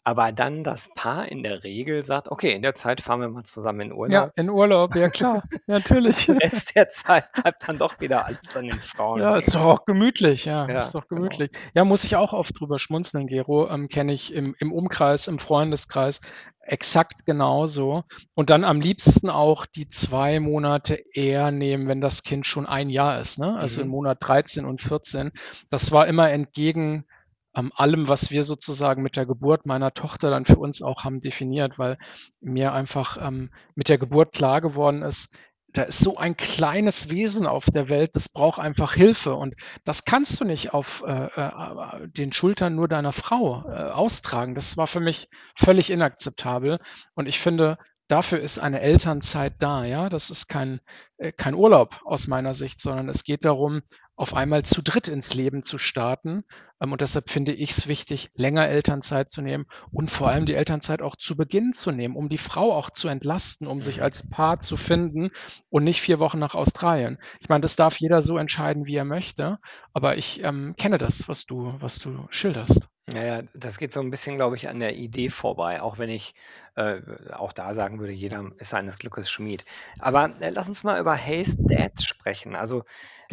Aber 0.04 0.32
dann 0.32 0.64
das 0.64 0.92
Paar 0.94 1.28
in 1.28 1.42
der 1.44 1.62
Regel 1.62 2.02
sagt, 2.02 2.28
okay, 2.28 2.52
in 2.52 2.62
der 2.62 2.74
Zeit 2.74 3.00
fahren 3.00 3.20
wir 3.20 3.28
mal 3.28 3.44
zusammen 3.44 3.80
in 3.82 3.92
Ja, 4.06 4.26
Urlaub. 4.26 4.32
in 4.36 4.50
Urlaub, 4.50 4.96
ja 4.96 5.08
klar, 5.10 5.44
natürlich. 5.66 6.28
Rest 6.28 6.74
der 6.74 6.88
Zeit 6.88 7.30
bleibt 7.32 7.68
dann 7.68 7.78
doch 7.78 8.00
wieder 8.00 8.26
alles 8.26 8.56
an 8.56 8.66
den 8.66 8.80
Frauen 8.80 9.20
Ja, 9.20 9.36
ist 9.36 9.54
doch 9.54 9.60
auch 9.62 9.84
gemütlich, 9.84 10.44
ja, 10.44 10.68
Ja, 10.68 10.78
ist 10.78 10.94
doch 10.94 11.06
genau. 11.08 11.38
gemütlich. 11.38 11.50
Ja, 11.74 11.84
muss 11.84 12.02
ich 12.04 12.16
auch 12.16 12.32
oft 12.32 12.58
drüber 12.58 12.78
schmunzeln, 12.80 13.26
Gero. 13.28 13.68
Ähm, 13.70 13.88
Kenne 13.88 14.12
ich 14.12 14.32
im, 14.34 14.56
im 14.58 14.72
Umkreis, 14.72 15.28
im 15.28 15.38
Freundeskreis 15.38 16.20
exakt 16.64 17.24
genauso. 17.26 18.04
Und 18.34 18.50
dann 18.50 18.64
am 18.64 18.80
liebsten 18.80 19.30
auch 19.30 19.66
die 19.66 19.88
zwei 19.88 20.40
Monate 20.40 20.94
eher 21.12 21.50
nehmen, 21.50 21.86
wenn 21.88 22.00
das 22.00 22.22
Kind 22.22 22.46
schon 22.46 22.66
ein 22.66 22.88
Jahr 22.90 23.20
ist, 23.20 23.38
ne? 23.38 23.56
Also 23.56 23.80
im 23.80 23.86
Mhm. 23.88 23.92
Monat 23.92 24.18
13 24.20 24.64
und 24.64 24.82
14. 24.82 25.30
Das 25.70 25.92
war 25.92 26.06
immer 26.06 26.30
entgegen 26.30 27.04
allem, 27.52 28.08
was 28.08 28.30
wir 28.30 28.44
sozusagen 28.44 29.02
mit 29.02 29.16
der 29.16 29.26
Geburt 29.26 29.66
meiner 29.66 29.92
Tochter 29.92 30.30
dann 30.30 30.46
für 30.46 30.58
uns 30.58 30.82
auch 30.82 31.04
haben 31.04 31.20
definiert, 31.20 31.78
weil 31.78 31.98
mir 32.40 32.72
einfach 32.72 33.18
ähm, 33.20 33.50
mit 33.74 33.88
der 33.88 33.98
Geburt 33.98 34.32
klar 34.32 34.60
geworden 34.60 35.02
ist, 35.02 35.34
da 35.72 35.82
ist 35.82 36.00
so 36.00 36.16
ein 36.18 36.36
kleines 36.36 37.10
Wesen 37.10 37.46
auf 37.46 37.66
der 37.66 37.88
Welt, 37.88 38.14
das 38.14 38.28
braucht 38.28 38.58
einfach 38.58 38.92
Hilfe. 38.92 39.34
Und 39.34 39.54
das 39.84 40.04
kannst 40.04 40.38
du 40.40 40.44
nicht 40.44 40.74
auf 40.74 41.02
äh, 41.06 41.26
äh, 41.26 42.08
den 42.08 42.32
Schultern 42.32 42.74
nur 42.74 42.88
deiner 42.88 43.12
Frau 43.12 43.64
äh, 43.68 43.90
austragen. 43.90 44.54
Das 44.54 44.76
war 44.76 44.86
für 44.86 45.00
mich 45.00 45.28
völlig 45.56 45.90
inakzeptabel. 45.90 46.78
Und 47.14 47.26
ich 47.26 47.40
finde, 47.40 47.78
dafür 48.08 48.40
ist 48.40 48.58
eine 48.58 48.80
Elternzeit 48.80 49.54
da. 49.60 49.84
Ja, 49.84 50.10
das 50.10 50.30
ist 50.30 50.46
kein, 50.46 50.80
äh, 51.16 51.32
kein 51.32 51.54
Urlaub 51.54 52.00
aus 52.04 52.26
meiner 52.26 52.54
Sicht, 52.54 52.80
sondern 52.80 53.08
es 53.08 53.24
geht 53.24 53.44
darum, 53.46 53.80
auf 54.14 54.34
einmal 54.34 54.62
zu 54.64 54.82
dritt 54.82 55.08
ins 55.08 55.32
Leben 55.32 55.62
zu 55.62 55.78
starten. 55.78 56.44
Ähm, 56.82 56.92
und 56.92 57.00
deshalb 57.00 57.30
finde 57.30 57.52
ich 57.54 57.70
es 57.70 57.88
wichtig, 57.88 58.30
länger 58.34 58.68
Elternzeit 58.68 59.30
zu 59.30 59.42
nehmen 59.42 59.66
und 59.92 60.10
vor 60.10 60.28
allem 60.28 60.46
die 60.46 60.54
Elternzeit 60.54 61.02
auch 61.02 61.16
zu 61.16 61.36
Beginn 61.36 61.72
zu 61.72 61.92
nehmen, 61.92 62.16
um 62.16 62.28
die 62.28 62.38
Frau 62.38 62.72
auch 62.74 62.90
zu 62.90 63.08
entlasten, 63.08 63.66
um 63.68 63.82
sich 63.82 63.98
Mhm. 63.98 64.02
als 64.02 64.28
Paar 64.28 64.60
zu 64.60 64.76
finden 64.76 65.30
und 65.70 65.84
nicht 65.84 66.00
vier 66.02 66.18
Wochen 66.18 66.38
nach 66.40 66.54
Australien. 66.54 67.18
Ich 67.40 67.48
meine, 67.48 67.62
das 67.62 67.76
darf 67.76 67.98
jeder 67.98 68.22
so 68.22 68.38
entscheiden, 68.38 68.86
wie 68.86 68.96
er 68.96 69.04
möchte, 69.04 69.58
aber 69.94 70.16
ich 70.18 70.42
ähm, 70.42 70.74
kenne 70.76 70.98
das, 70.98 71.28
was 71.28 71.46
du, 71.46 71.74
was 71.80 71.98
du 71.98 72.26
schilderst. 72.30 72.88
Ja, 73.12 73.22
ja, 73.24 73.42
das 73.52 73.78
geht 73.78 73.92
so 73.92 74.00
ein 74.00 74.10
bisschen, 74.10 74.36
glaube 74.36 74.54
ich, 74.56 74.68
an 74.68 74.78
der 74.78 74.94
Idee 74.96 75.28
vorbei, 75.28 75.82
auch 75.82 75.98
wenn 75.98 76.08
ich, 76.08 76.34
äh, 76.76 77.00
auch 77.32 77.52
da 77.52 77.74
sagen 77.74 77.98
würde, 77.98 78.12
jeder 78.12 78.52
ist 78.58 78.70
seines 78.70 78.96
Glückes 78.96 79.28
Schmied. 79.28 79.64
Aber, 79.98 80.32
äh, 80.40 80.50
lass 80.50 80.68
uns 80.68 80.84
mal 80.84 81.00
über 81.00 81.14
Hays 81.14 81.56
Dads 81.66 82.04
sprechen. 82.04 82.54
Also, 82.54 82.84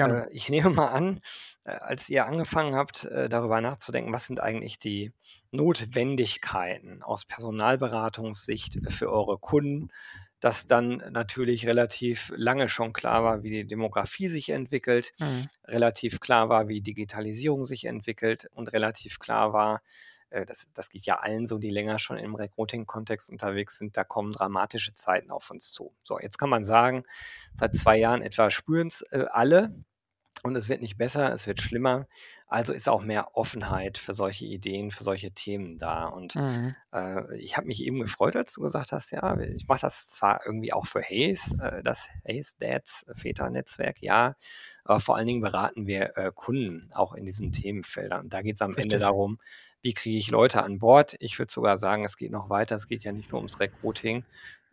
äh, 0.02 0.28
ich 0.32 0.50
nehme 0.50 0.72
mal 0.72 0.88
an, 0.88 1.22
als 1.78 2.10
ihr 2.10 2.26
angefangen 2.26 2.76
habt, 2.76 3.06
äh, 3.06 3.30
darüber 3.30 3.62
nachzudenken, 3.62 4.14
was 4.14 4.26
sind 4.26 4.40
eigentlich 4.40 4.80
die 4.80 5.12
Notwendigkeiten 5.52 7.04
aus 7.04 7.26
Personalberatungssicht 7.26 8.80
für 8.90 9.12
eure 9.12 9.38
Kunden, 9.38 9.90
dass 10.40 10.68
dann 10.68 11.04
natürlich 11.12 11.68
relativ 11.68 12.32
lange 12.36 12.70
schon 12.70 12.94
klar 12.94 13.24
war, 13.24 13.44
wie 13.44 13.50
die 13.50 13.68
Demografie 13.68 14.28
sich 14.30 14.50
entwickelt, 14.50 15.14
Mhm. 15.20 15.50
relativ 15.66 16.20
klar 16.20 16.50
war, 16.50 16.68
wie 16.68 16.82
Digitalisierung 16.82 17.66
sich 17.66 17.86
entwickelt 17.86 18.48
und 18.54 18.72
relativ 18.72 19.20
klar 19.20 19.52
war, 19.54 19.82
äh, 20.30 20.46
das, 20.46 20.68
das 20.74 20.90
geht 20.90 21.06
ja 21.06 21.20
allen 21.20 21.46
so, 21.46 21.58
die 21.58 21.72
länger 21.72 22.00
schon 22.00 22.18
im 22.18 22.36
Recruiting-Kontext 22.36 23.30
unterwegs 23.30 23.78
sind, 23.78 23.98
da 23.98 24.04
kommen 24.04 24.32
dramatische 24.32 24.94
Zeiten 24.94 25.32
auf 25.32 25.50
uns 25.52 25.72
zu. 25.72 25.94
So, 26.02 26.20
jetzt 26.20 26.38
kann 26.38 26.50
man 26.50 26.64
sagen, 26.64 27.04
seit 27.56 27.76
zwei 27.76 27.98
Jahren 27.98 28.22
etwa 28.22 28.50
spüren 28.52 28.88
es 28.88 29.02
äh, 29.12 29.26
alle 29.32 29.74
und 30.44 30.56
es 30.56 30.70
wird 30.70 30.82
nicht 30.82 30.98
besser, 30.98 31.32
es 31.34 31.48
wird 31.48 31.62
schlimmer. 31.62 32.08
Also 32.48 32.74
ist 32.74 32.90
auch 32.90 33.04
mehr 33.04 33.36
Offenheit 33.38 33.98
für 34.00 34.14
solche 34.14 34.46
Ideen, 34.46 34.90
für 34.90 35.04
solche 35.04 35.32
Themen 35.32 35.78
da. 35.78 36.06
Und 36.06 36.34
Mhm. 36.36 36.76
äh, 36.92 37.38
ich 37.38 37.58
habe 37.58 37.68
mich 37.68 37.84
eben 37.84 38.00
gefreut, 38.00 38.36
als 38.36 38.54
du 38.54 38.62
gesagt 38.62 38.92
hast, 38.92 39.12
ja, 39.12 39.40
ich 39.40 39.68
mache 39.68 39.82
das 39.82 40.10
zwar 40.10 40.42
irgendwie 40.46 40.74
auch 40.74 40.88
für 40.88 41.02
Hayes, 41.02 41.54
äh, 41.62 41.84
das 41.84 42.10
Hayes 42.28 42.58
Dads 42.58 43.06
Väter-Netzwerk, 43.12 44.02
ja, 44.02 44.36
aber 44.84 45.00
vor 45.00 45.16
allen 45.16 45.28
Dingen 45.28 45.42
beraten 45.42 45.86
wir 45.86 46.18
äh, 46.18 46.32
Kunden 46.34 46.82
auch 46.94 47.14
in 47.14 47.26
diesen 47.26 47.52
Themenfeldern. 47.52 48.22
Und 48.22 48.34
da 48.34 48.42
geht 48.42 48.56
es 48.56 48.62
am 48.62 48.72
Ende 48.72 48.96
Richtig. 48.96 49.02
darum, 49.02 49.38
wie 49.82 49.94
kriege 49.94 50.18
ich 50.18 50.32
Leute 50.32 50.64
an 50.64 50.80
Bord? 50.80 51.16
Ich 51.20 51.38
würde 51.40 51.52
sogar 51.52 51.78
sagen, 51.78 52.04
es 52.04 52.18
geht 52.18 52.32
noch 52.32 52.50
weiter. 52.50 52.76
Es 52.76 52.88
geht 52.88 53.04
ja 53.04 53.12
nicht 53.12 53.32
nur 53.32 53.40
ums 53.40 53.60
Recruiting. 53.60 54.26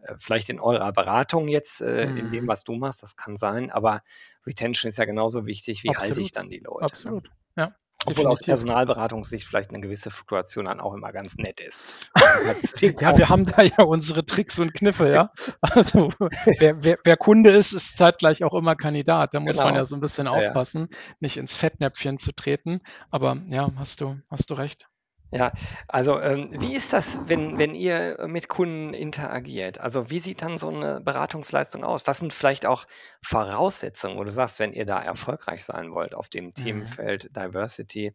Äh, 0.03 0.15
vielleicht 0.19 0.49
in 0.50 0.61
eurer 0.61 0.93
Beratung 0.93 1.49
jetzt, 1.49 1.81
äh, 1.81 2.05
in 2.05 2.31
dem, 2.31 2.45
Mhm. 2.45 2.49
was 2.49 2.65
du 2.65 2.75
machst, 2.75 3.03
das 3.03 3.17
kann 3.17 3.37
sein, 3.37 3.71
aber 3.71 4.03
Retention 4.47 4.88
ist 4.88 4.99
ja 4.99 5.05
genauso 5.05 5.47
wichtig, 5.47 5.83
wie 5.85 5.88
halte 5.91 6.21
ich 6.21 6.33
Absolut. 6.33 6.37
dann 6.37 6.49
die 6.50 6.59
Leute. 6.59 6.81
Ne? 6.81 6.85
Absolut. 6.85 7.31
Ja, 7.57 7.75
Obwohl 8.05 8.26
aus. 8.29 8.41
Personalberatungssicht 8.41 9.47
vielleicht 9.47 9.71
eine 9.71 9.81
gewisse 9.81 10.11
Fluktuation 10.11 10.67
dann 10.67 10.79
auch 10.81 10.95
immer 10.95 11.11
ganz 11.12 11.37
nett 11.37 11.61
ist. 11.61 11.85
Ja, 13.00 13.17
wir 13.17 13.29
haben 13.29 13.45
da 13.47 13.62
ja 13.62 13.83
unsere 13.83 14.25
Tricks 14.25 14.59
und 14.59 14.75
Kniffe, 14.75 15.09
ja. 15.11 15.33
Also 15.61 16.12
wer, 16.59 16.85
wer, 16.85 16.99
wer 17.03 17.17
Kunde 17.17 17.50
ist, 17.50 17.73
ist 17.73 17.97
zeitgleich 17.97 18.45
auch 18.45 18.55
immer 18.55 18.76
Kandidat. 18.76 19.35
Da 19.35 19.41
muss 19.41 19.57
man 19.57 19.69
Genau. 19.69 19.79
ja 19.79 19.87
so 19.87 19.97
ein 19.97 20.00
bisschen 20.00 20.26
Ja, 20.26 20.41
ja. 20.41 20.49
aufpassen, 20.49 20.88
nicht 21.21 21.37
ins 21.38 21.57
Fettnäpfchen 21.57 22.19
zu 22.19 22.33
treten. 22.33 22.81
Aber 23.11 23.43
ja, 23.49 23.71
hast 23.76 24.00
du, 24.03 24.21
hast 24.31 24.50
du 24.50 24.55
recht. 24.55 24.87
Ja, 25.33 25.52
also 25.88 26.21
ähm, 26.21 26.50
wie 26.52 26.75
ist 26.76 26.92
das, 26.92 27.18
wenn, 27.28 27.59
wenn 27.59 27.75
ihr 27.75 28.26
mit 28.28 28.49
Kunden 28.49 28.95
interagiert? 28.95 29.78
Also 29.80 30.09
wie 30.09 30.21
sieht 30.21 30.40
dann 30.40 30.56
so 30.56 30.68
eine 30.68 31.00
Beratungsleistung 31.00 31.83
aus? 31.85 32.06
Was 32.06 32.18
sind 32.18 32.33
vielleicht 32.33 32.64
auch 32.64 32.87
Voraussetzungen, 33.23 34.16
wo 34.18 34.25
du 34.25 34.30
sagst, 34.30 34.61
wenn 34.61 34.73
ihr 34.73 34.87
da 34.87 35.02
erfolgreich 35.02 35.64
sein 35.64 35.92
wollt 35.92 36.14
auf 36.14 36.28
dem 36.28 36.52
Themenfeld 36.52 37.35
Diversity 37.37 38.14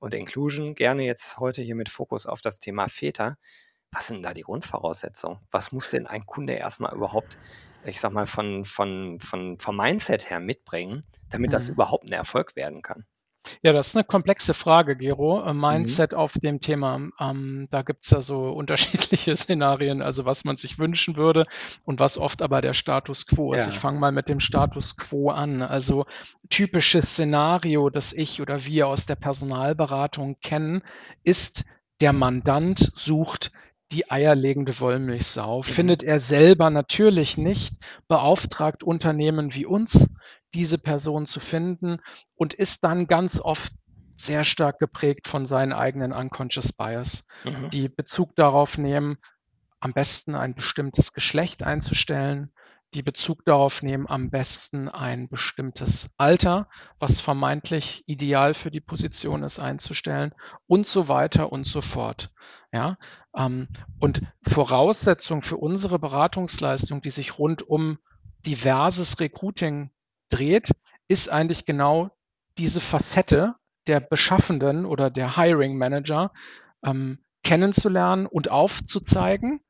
und 0.00 0.14
Inclusion, 0.14 0.74
gerne 0.74 1.04
jetzt 1.04 1.38
heute 1.38 1.62
hier 1.62 1.76
mit 1.76 1.88
Fokus 1.88 2.26
auf 2.26 2.40
das 2.42 2.58
Thema 2.58 2.88
Väter, 2.88 3.38
was 3.92 4.08
sind 4.08 4.22
da 4.24 4.34
die 4.34 4.42
Grundvoraussetzungen? 4.42 5.40
Was 5.50 5.72
muss 5.72 5.90
denn 5.90 6.06
ein 6.06 6.26
Kunde 6.26 6.54
erstmal 6.54 6.94
überhaupt, 6.94 7.38
ich 7.82 8.00
sag 8.00 8.12
mal, 8.12 8.26
von, 8.26 8.64
von, 8.64 9.18
von, 9.20 9.58
vom 9.58 9.76
Mindset 9.76 10.28
her 10.30 10.40
mitbringen, 10.40 11.04
damit 11.30 11.52
das 11.52 11.68
Mhm. 11.68 11.70
überhaupt 11.70 12.08
ein 12.08 12.12
Erfolg 12.12 12.56
werden 12.56 12.82
kann? 12.82 13.06
Ja, 13.62 13.72
das 13.72 13.88
ist 13.88 13.96
eine 13.96 14.04
komplexe 14.04 14.52
Frage, 14.54 14.96
Gero. 14.96 15.42
Äh, 15.44 15.52
Mhm. 15.52 15.60
Mindset 15.60 16.14
auf 16.14 16.32
dem 16.32 16.60
Thema. 16.60 17.08
Ähm, 17.18 17.66
da 17.70 17.82
gibt's 17.82 18.10
ja 18.10 18.20
so 18.20 18.50
unterschiedliche 18.52 19.34
Szenarien, 19.36 20.02
also 20.02 20.24
was 20.24 20.44
man 20.44 20.56
sich 20.58 20.78
wünschen 20.78 21.16
würde 21.16 21.46
und 21.84 22.00
was 22.00 22.18
oft 22.18 22.42
aber 22.42 22.60
der 22.60 22.74
Status 22.74 23.26
quo 23.26 23.54
ist. 23.54 23.66
Ja. 23.66 23.72
Ich 23.72 23.78
fange 23.78 23.98
mal 23.98 24.12
mit 24.12 24.28
dem 24.28 24.40
Status 24.40 24.96
quo 24.96 25.30
an. 25.30 25.62
Also 25.62 26.06
typisches 26.50 27.12
Szenario, 27.12 27.90
das 27.90 28.12
ich 28.12 28.40
oder 28.42 28.64
wir 28.64 28.86
aus 28.88 29.06
der 29.06 29.16
Personalberatung 29.16 30.36
kennen, 30.42 30.82
ist, 31.22 31.64
der 32.00 32.12
Mandant 32.12 32.92
sucht 32.94 33.50
die 33.92 34.10
eierlegende 34.10 34.78
Wollmilchsau. 34.80 35.58
Mhm. 35.58 35.62
Findet 35.64 36.02
er 36.02 36.20
selber 36.20 36.70
natürlich 36.70 37.38
nicht, 37.38 37.74
beauftragt 38.06 38.82
Unternehmen 38.82 39.54
wie 39.54 39.64
uns, 39.66 40.08
diese 40.54 40.78
Person 40.78 41.26
zu 41.26 41.40
finden 41.40 41.98
und 42.34 42.54
ist 42.54 42.84
dann 42.84 43.06
ganz 43.06 43.40
oft 43.40 43.72
sehr 44.16 44.44
stark 44.44 44.78
geprägt 44.78 45.28
von 45.28 45.46
seinen 45.46 45.72
eigenen 45.72 46.12
Unconscious 46.12 46.72
Bias, 46.72 47.26
Mhm. 47.44 47.70
die 47.70 47.88
Bezug 47.88 48.34
darauf 48.34 48.76
nehmen, 48.78 49.18
am 49.80 49.92
besten 49.92 50.34
ein 50.34 50.54
bestimmtes 50.54 51.12
Geschlecht 51.12 51.62
einzustellen, 51.62 52.52
die 52.94 53.02
Bezug 53.02 53.44
darauf 53.44 53.82
nehmen, 53.82 54.08
am 54.08 54.30
besten 54.30 54.88
ein 54.88 55.28
bestimmtes 55.28 56.10
Alter, 56.16 56.68
was 56.98 57.20
vermeintlich 57.20 58.02
ideal 58.06 58.54
für 58.54 58.70
die 58.70 58.80
Position 58.80 59.42
ist, 59.42 59.58
einzustellen 59.58 60.34
und 60.66 60.86
so 60.86 61.06
weiter 61.06 61.52
und 61.52 61.64
so 61.64 61.80
fort. 61.80 62.30
Ja, 62.72 62.96
ähm, 63.36 63.68
und 64.00 64.22
Voraussetzung 64.42 65.42
für 65.42 65.58
unsere 65.58 65.98
Beratungsleistung, 65.98 67.02
die 67.02 67.10
sich 67.10 67.38
rund 67.38 67.62
um 67.62 67.98
diverses 68.46 69.20
Recruiting 69.20 69.90
dreht, 70.28 70.70
ist 71.08 71.28
eigentlich 71.30 71.64
genau 71.64 72.10
diese 72.58 72.80
Facette 72.80 73.54
der 73.86 74.00
Beschaffenden 74.00 74.84
oder 74.84 75.10
der 75.10 75.36
Hiring 75.36 75.78
Manager 75.78 76.32
ähm, 76.84 77.18
kennenzulernen 77.42 78.26
und 78.26 78.50
aufzuzeigen, 78.50 79.60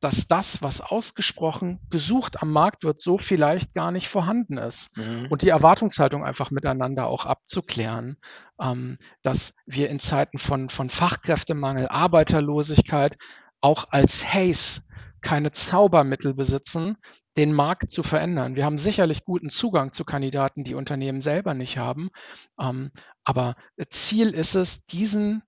dass 0.00 0.28
das, 0.28 0.62
was 0.62 0.80
ausgesprochen 0.80 1.80
gesucht 1.90 2.40
am 2.40 2.52
Markt 2.52 2.84
wird, 2.84 3.00
so 3.00 3.18
vielleicht 3.18 3.74
gar 3.74 3.90
nicht 3.90 4.08
vorhanden 4.08 4.56
ist. 4.56 4.96
Mhm. 4.96 5.26
Und 5.28 5.42
die 5.42 5.48
Erwartungshaltung 5.48 6.24
einfach 6.24 6.50
miteinander 6.50 7.06
auch 7.06 7.26
abzuklären, 7.26 8.16
ähm, 8.60 8.98
dass 9.22 9.54
wir 9.66 9.90
in 9.90 9.98
Zeiten 9.98 10.38
von, 10.38 10.68
von 10.68 10.88
Fachkräftemangel, 10.88 11.88
Arbeiterlosigkeit 11.88 13.16
auch 13.60 13.86
als 13.90 14.24
Haze 14.24 14.82
keine 15.20 15.50
Zaubermittel 15.50 16.32
besitzen, 16.32 16.96
den 17.38 17.52
Markt 17.52 17.92
zu 17.92 18.02
verändern. 18.02 18.56
Wir 18.56 18.64
haben 18.64 18.78
sicherlich 18.78 19.24
guten 19.24 19.48
Zugang 19.48 19.92
zu 19.92 20.04
Kandidaten, 20.04 20.64
die 20.64 20.74
Unternehmen 20.74 21.20
selber 21.20 21.54
nicht 21.54 21.78
haben. 21.78 22.10
Ähm, 22.60 22.90
aber 23.22 23.54
Ziel 23.88 24.30
ist 24.30 24.56
es, 24.56 24.86
diesen 24.86 25.44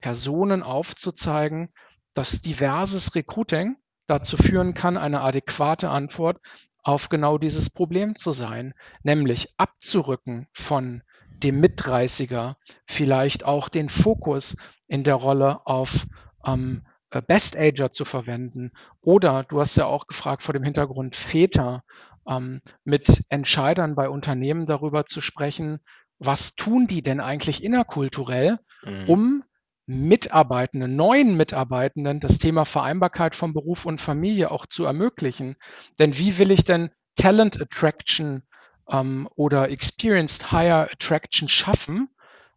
Personen 0.00 0.62
aufzuzeigen, 0.62 1.70
dass 2.12 2.42
diverses 2.42 3.14
Recruiting 3.14 3.76
dazu 4.06 4.36
führen 4.36 4.74
kann, 4.74 4.98
eine 4.98 5.22
adäquate 5.22 5.88
Antwort 5.88 6.38
auf 6.82 7.08
genau 7.08 7.38
dieses 7.38 7.70
Problem 7.70 8.16
zu 8.16 8.32
sein, 8.32 8.74
nämlich 9.02 9.54
abzurücken 9.56 10.46
von 10.52 11.02
dem 11.30 11.58
Mit-30er, 11.60 12.56
vielleicht 12.86 13.46
auch 13.46 13.70
den 13.70 13.88
Fokus 13.88 14.58
in 14.88 15.04
der 15.04 15.14
Rolle 15.14 15.66
auf 15.66 16.06
ähm, 16.44 16.86
äh, 17.10 17.22
Best 17.22 17.56
Ager 17.56 17.92
zu 17.92 18.04
verwenden. 18.04 18.72
Oder 19.00 19.44
du 19.44 19.60
hast 19.60 19.76
ja 19.76 19.86
auch 19.86 20.06
gefragt 20.06 20.42
vor 20.42 20.52
dem 20.52 20.62
Hintergrund 20.62 21.16
Väter, 21.16 21.82
ähm, 22.28 22.60
mit 22.84 23.24
Entscheidern 23.28 23.94
bei 23.94 24.08
Unternehmen 24.08 24.66
darüber 24.66 25.06
zu 25.06 25.20
sprechen, 25.20 25.80
was 26.18 26.54
tun 26.54 26.86
die 26.86 27.02
denn 27.02 27.20
eigentlich 27.20 27.64
innerkulturell, 27.64 28.58
Mhm. 28.84 29.08
um 29.08 29.44
Mitarbeitenden, 29.86 30.94
neuen 30.94 31.36
Mitarbeitenden 31.36 32.20
das 32.20 32.38
Thema 32.38 32.64
Vereinbarkeit 32.64 33.34
von 33.34 33.52
Beruf 33.52 33.86
und 33.86 34.00
Familie 34.00 34.50
auch 34.50 34.66
zu 34.66 34.84
ermöglichen. 34.84 35.56
Denn 35.98 36.16
wie 36.16 36.38
will 36.38 36.52
ich 36.52 36.62
denn 36.62 36.90
Talent 37.16 37.60
Attraction 37.60 38.42
ähm, 38.88 39.28
oder 39.34 39.70
Experienced 39.70 40.52
Hire 40.52 40.88
Attraction 40.92 41.48
schaffen, 41.48 42.08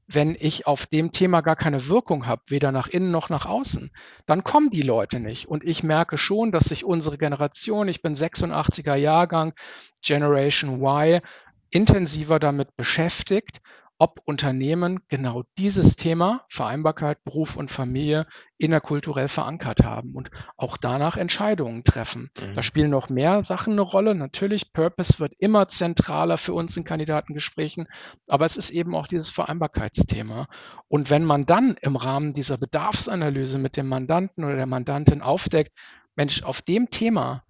wenn 0.08 0.36
ich 0.40 0.68
auf 0.68 0.86
dem 0.86 1.12
Thema 1.12 1.42
gar 1.42 1.56
keine 1.56 1.88
Wirkung 1.88 2.26
habe, 2.28 2.42
weder 2.48 2.72
nach 2.72 2.88
innen 2.88 3.12
noch 3.12 3.30
nach 3.30 3.46
außen? 3.46 3.92
Dann 4.26 4.44
kommen 4.44 4.70
die 4.70 4.82
Leute 4.82 5.20
nicht. 5.20 5.48
Und 5.48 5.64
ich 5.64 5.84
merke 5.84 6.18
schon, 6.18 6.52
dass 6.52 6.66
sich 6.66 6.84
unsere 6.84 7.18
Generation, 7.18 7.88
ich 7.88 8.02
bin 8.02 8.14
86er 8.14 8.96
Jahrgang, 8.96 9.54
Generation 10.02 10.82
Y, 10.82 11.22
intensiver 11.70 12.40
damit 12.40 12.76
beschäftigt, 12.76 13.62
ob 14.04 14.20
Unternehmen 14.26 15.00
genau 15.08 15.44
dieses 15.58 15.96
Thema, 15.96 16.44
Vereinbarkeit, 16.50 17.24
Beruf 17.24 17.56
und 17.56 17.72
Familie, 17.72 18.28
innerkulturell 18.58 19.30
verankert 19.30 19.82
haben 19.82 20.14
und 20.14 20.30
auch 20.58 20.76
danach 20.76 21.16
Entscheidungen 21.16 21.86
treffen. 21.86 22.30
Mhm. 22.38 22.56
Da 22.56 22.64
spielen 22.64 22.90
noch 22.90 23.08
mehr 23.08 23.44
Sachen 23.44 23.72
eine 23.72 23.82
Rolle. 23.82 24.14
Natürlich, 24.14 24.74
Purpose 24.74 25.20
wird 25.20 25.32
immer 25.40 25.70
zentraler 25.70 26.38
für 26.38 26.54
uns 26.54 26.76
in 26.76 26.84
Kandidatengesprächen, 26.84 27.88
aber 28.28 28.46
es 28.46 28.58
ist 28.58 28.72
eben 28.72 28.94
auch 28.94 29.08
dieses 29.08 29.30
Vereinbarkeitsthema. 29.30 30.48
Und 30.90 31.10
wenn 31.10 31.24
man 31.24 31.46
dann 31.46 31.78
im 31.80 31.96
Rahmen 31.96 32.34
dieser 32.34 32.58
Bedarfsanalyse 32.58 33.58
mit 33.58 33.78
dem 33.78 33.88
Mandanten 33.88 34.44
oder 34.44 34.58
der 34.58 34.66
Mandantin 34.66 35.22
aufdeckt, 35.22 35.72
Mensch, 36.18 36.44
auf 36.44 36.62
dem 36.62 36.90
Thema, 36.90 37.46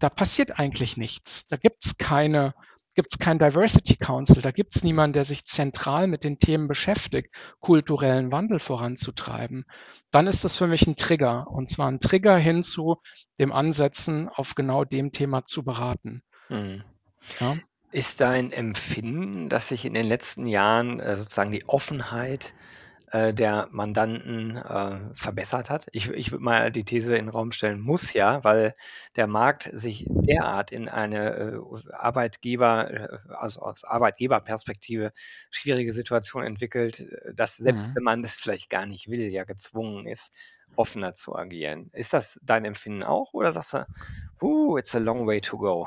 da 0.00 0.10
passiert 0.10 0.58
eigentlich 0.58 0.96
nichts. 0.96 1.46
Da 1.46 1.56
gibt 1.56 1.86
es 1.86 1.96
keine 1.96 2.54
gibt 2.94 3.12
es 3.12 3.18
kein 3.18 3.38
Diversity 3.38 3.96
Council, 3.96 4.42
da 4.42 4.50
gibt 4.50 4.76
es 4.76 4.84
niemanden, 4.84 5.14
der 5.14 5.24
sich 5.24 5.44
zentral 5.44 6.06
mit 6.06 6.24
den 6.24 6.38
Themen 6.38 6.68
beschäftigt, 6.68 7.34
kulturellen 7.60 8.32
Wandel 8.32 8.58
voranzutreiben, 8.58 9.64
dann 10.10 10.26
ist 10.26 10.44
das 10.44 10.56
für 10.56 10.66
mich 10.66 10.86
ein 10.86 10.96
Trigger. 10.96 11.46
Und 11.48 11.68
zwar 11.68 11.88
ein 11.88 12.00
Trigger 12.00 12.36
hin 12.36 12.62
zu 12.62 13.00
dem 13.38 13.52
Ansetzen, 13.52 14.28
auf 14.28 14.54
genau 14.54 14.84
dem 14.84 15.12
Thema 15.12 15.46
zu 15.46 15.64
beraten. 15.64 16.22
Hm. 16.48 16.84
Ja? 17.40 17.56
Ist 17.90 18.20
dein 18.20 18.52
Empfinden, 18.52 19.48
dass 19.48 19.68
sich 19.68 19.84
in 19.84 19.94
den 19.94 20.06
letzten 20.06 20.46
Jahren 20.46 21.00
äh, 21.00 21.16
sozusagen 21.16 21.50
die 21.50 21.68
Offenheit 21.68 22.54
äh, 23.12 23.34
der 23.34 23.68
Mandanten 23.70 24.56
äh, 24.56 25.00
verbessert 25.14 25.68
hat. 25.68 25.86
Ich, 25.92 26.08
ich 26.10 26.32
würde 26.32 26.42
mal 26.42 26.72
die 26.72 26.84
These 26.84 27.14
in 27.14 27.26
den 27.26 27.28
Raum 27.28 27.52
stellen, 27.52 27.78
muss 27.78 28.14
ja, 28.14 28.42
weil 28.42 28.74
der 29.16 29.26
Markt 29.26 29.68
sich 29.70 30.06
derart 30.08 30.72
in 30.72 30.88
eine 30.88 31.34
äh, 31.34 31.92
Arbeitgeber, 31.92 33.20
also 33.38 33.60
aus 33.60 33.84
Arbeitgeberperspektive 33.84 35.12
schwierige 35.50 35.92
Situation 35.92 36.42
entwickelt, 36.42 37.00
äh, 37.00 37.34
dass 37.34 37.58
selbst 37.58 37.90
mhm. 37.90 37.96
wenn 37.96 38.02
man 38.02 38.22
das 38.22 38.32
vielleicht 38.32 38.70
gar 38.70 38.86
nicht 38.86 39.08
will, 39.08 39.28
ja 39.28 39.44
gezwungen 39.44 40.06
ist, 40.06 40.32
offener 40.74 41.12
zu 41.12 41.36
agieren. 41.36 41.90
Ist 41.92 42.14
das 42.14 42.40
dein 42.42 42.64
Empfinden 42.64 43.04
auch 43.04 43.34
oder 43.34 43.52
sagst 43.52 43.74
du, 43.74 43.86
uh, 44.40 44.78
it's 44.78 44.94
a 44.94 44.98
long 44.98 45.26
way 45.26 45.42
to 45.42 45.58
go? 45.58 45.86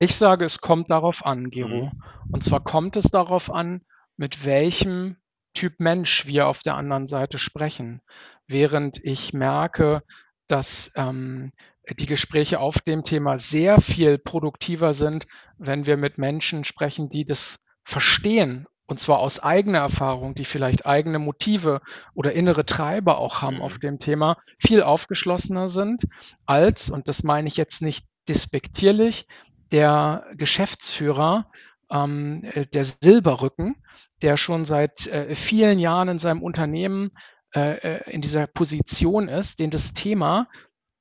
Ich 0.00 0.16
sage, 0.16 0.44
es 0.44 0.60
kommt 0.60 0.90
darauf 0.90 1.24
an, 1.24 1.50
Gero. 1.50 1.86
Mhm. 1.86 2.02
Und 2.32 2.42
zwar 2.42 2.64
kommt 2.64 2.96
es 2.96 3.04
darauf 3.04 3.48
an, 3.48 3.82
mit 4.16 4.44
welchem 4.44 5.18
Typ 5.58 5.80
Mensch 5.80 6.24
wir 6.26 6.46
auf 6.46 6.62
der 6.62 6.76
anderen 6.76 7.08
Seite 7.08 7.36
sprechen. 7.36 8.00
Während 8.46 9.02
ich 9.02 9.32
merke, 9.32 10.04
dass 10.46 10.92
ähm, 10.94 11.50
die 11.98 12.06
Gespräche 12.06 12.60
auf 12.60 12.78
dem 12.78 13.02
Thema 13.02 13.40
sehr 13.40 13.80
viel 13.80 14.18
produktiver 14.18 14.94
sind, 14.94 15.26
wenn 15.56 15.84
wir 15.84 15.96
mit 15.96 16.16
Menschen 16.16 16.62
sprechen, 16.62 17.10
die 17.10 17.24
das 17.24 17.64
verstehen 17.82 18.68
und 18.86 19.00
zwar 19.00 19.18
aus 19.18 19.40
eigener 19.40 19.78
Erfahrung, 19.80 20.36
die 20.36 20.44
vielleicht 20.44 20.86
eigene 20.86 21.18
Motive 21.18 21.80
oder 22.14 22.34
innere 22.34 22.64
Treiber 22.64 23.18
auch 23.18 23.42
haben 23.42 23.60
auf 23.60 23.78
mhm. 23.78 23.80
dem 23.80 23.98
Thema, 23.98 24.36
viel 24.60 24.84
aufgeschlossener 24.84 25.70
sind 25.70 26.04
als, 26.46 26.88
und 26.88 27.08
das 27.08 27.24
meine 27.24 27.48
ich 27.48 27.56
jetzt 27.56 27.82
nicht 27.82 28.06
despektierlich, 28.28 29.26
der 29.72 30.24
Geschäftsführer, 30.36 31.50
ähm, 31.90 32.44
äh, 32.44 32.64
der 32.66 32.84
Silberrücken, 32.84 33.74
der 34.22 34.36
schon 34.36 34.64
seit 34.64 35.06
äh, 35.06 35.34
vielen 35.34 35.78
Jahren 35.78 36.08
in 36.08 36.18
seinem 36.18 36.42
Unternehmen 36.42 37.10
äh, 37.54 37.76
äh, 37.78 38.10
in 38.10 38.20
dieser 38.20 38.46
Position 38.46 39.28
ist, 39.28 39.58
den 39.58 39.70
das 39.70 39.92
Thema 39.92 40.48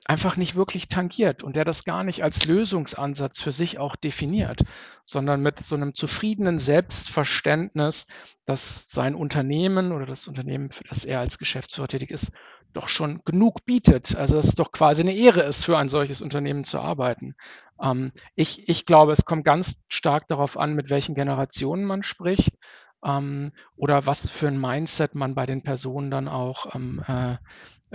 einfach 0.06 0.38
nicht 0.38 0.56
wirklich 0.56 0.88
tangiert 0.88 1.44
und 1.44 1.58
der 1.58 1.66
das 1.66 1.84
gar 1.84 2.06
nicht 2.06 2.24
als 2.24 2.46
Lösungsansatz 2.46 3.42
für 3.42 3.52
sich 3.52 3.78
auch 3.78 3.98
definiert, 3.98 4.62
sondern 5.04 5.42
mit 5.42 5.60
so 5.60 5.76
einem 5.76 5.94
zufriedenen 5.94 6.60
Selbstverständnis, 6.60 8.08
dass 8.46 8.90
sein 8.90 9.16
Unternehmen 9.16 9.92
oder 9.92 10.06
das 10.06 10.30
Unternehmen, 10.30 10.72
für 10.72 10.86
das 10.86 11.04
er 11.04 11.20
als 11.20 11.38
Geschäftsführer 11.38 11.90
tätig 11.90 12.12
ist, 12.12 12.32
doch 12.72 12.88
schon 12.88 13.22
genug 13.26 13.66
bietet. 13.66 14.16
Also 14.16 14.36
dass 14.36 14.48
es 14.48 14.56
doch 14.56 14.72
quasi 14.72 15.02
eine 15.02 15.16
Ehre 15.16 15.42
ist, 15.42 15.66
für 15.66 15.78
ein 15.78 15.90
solches 15.90 16.22
Unternehmen 16.22 16.64
zu 16.64 16.80
arbeiten. 16.80 17.36
Ähm, 17.82 18.14
ich, 18.36 18.70
ich 18.70 18.86
glaube, 18.86 19.12
es 19.12 19.26
kommt 19.26 19.44
ganz 19.44 19.84
stark 19.90 20.30
darauf 20.30 20.58
an, 20.58 20.76
mit 20.76 20.90
welchen 20.90 21.16
Generationen 21.16 21.84
man 21.84 22.04
spricht 22.04 22.56
ähm, 23.04 23.52
oder 23.76 24.06
was 24.06 24.30
für 24.30 24.48
ein 24.48 24.60
Mindset 24.60 25.16
man 25.16 25.36
bei 25.36 25.46
den 25.46 25.64
Personen 25.64 26.12
dann 26.12 26.28
auch 26.28 26.76
ähm, 26.76 27.04
äh, 27.08 27.38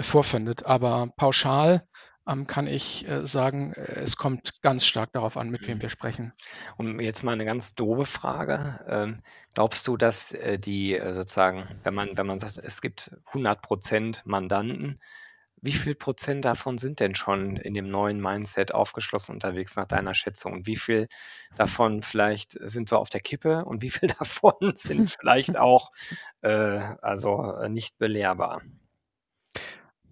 vorfindet. 0.03 0.65
Aber 0.67 1.09
pauschal 1.17 1.87
ähm, 2.27 2.47
kann 2.47 2.67
ich 2.67 3.07
äh, 3.09 3.27
sagen, 3.27 3.73
äh, 3.73 4.01
es 4.01 4.17
kommt 4.17 4.63
ganz 4.63 4.85
stark 4.87 5.13
darauf 5.13 5.37
an, 5.37 5.51
mit 5.51 5.67
wem 5.67 5.79
mhm. 5.79 5.83
wir 5.83 5.89
sprechen. 5.89 6.33
Und 6.77 7.01
jetzt 7.01 7.25
mal 7.25 7.33
eine 7.33 7.45
ganz 7.45 7.75
doofe 7.75 8.05
Frage. 8.05 8.81
Ähm, 8.89 9.23
glaubst 9.55 9.87
du, 9.89 9.97
dass 9.97 10.33
äh, 10.33 10.59
die 10.59 10.97
äh, 10.97 11.13
sozusagen, 11.13 11.69
wenn 11.83 11.95
man, 11.95 12.17
wenn 12.17 12.27
man 12.27 12.39
sagt, 12.39 12.59
es 12.59 12.81
gibt 12.81 13.11
100 13.29 13.61
Prozent 13.63 14.23
Mandanten, 14.25 15.01
wie 15.63 15.73
viel 15.73 15.95
Prozent 15.95 16.45
davon 16.45 16.77
sind 16.77 16.99
denn 16.99 17.15
schon 17.15 17.57
in 17.57 17.73
dem 17.73 17.89
neuen 17.89 18.21
Mindset 18.21 18.75
aufgeschlossen 18.75 19.33
unterwegs 19.33 19.77
nach 19.77 19.87
deiner 19.87 20.13
Schätzung? 20.13 20.53
Und 20.53 20.67
wie 20.67 20.77
viel 20.77 21.09
davon 21.57 22.03
vielleicht 22.03 22.59
sind 22.61 22.89
so 22.89 22.97
auf 22.97 23.11
der 23.11 23.21
Kippe 23.21 23.65
und 23.65 23.81
wie 23.81 23.91
viel 23.91 24.09
davon 24.19 24.75
sind 24.75 25.11
vielleicht 25.21 25.57
auch 25.57 25.93
äh, 26.43 26.81
also 27.01 27.55
äh, 27.55 27.69
nicht 27.69 27.97
belehrbar? 27.99 28.63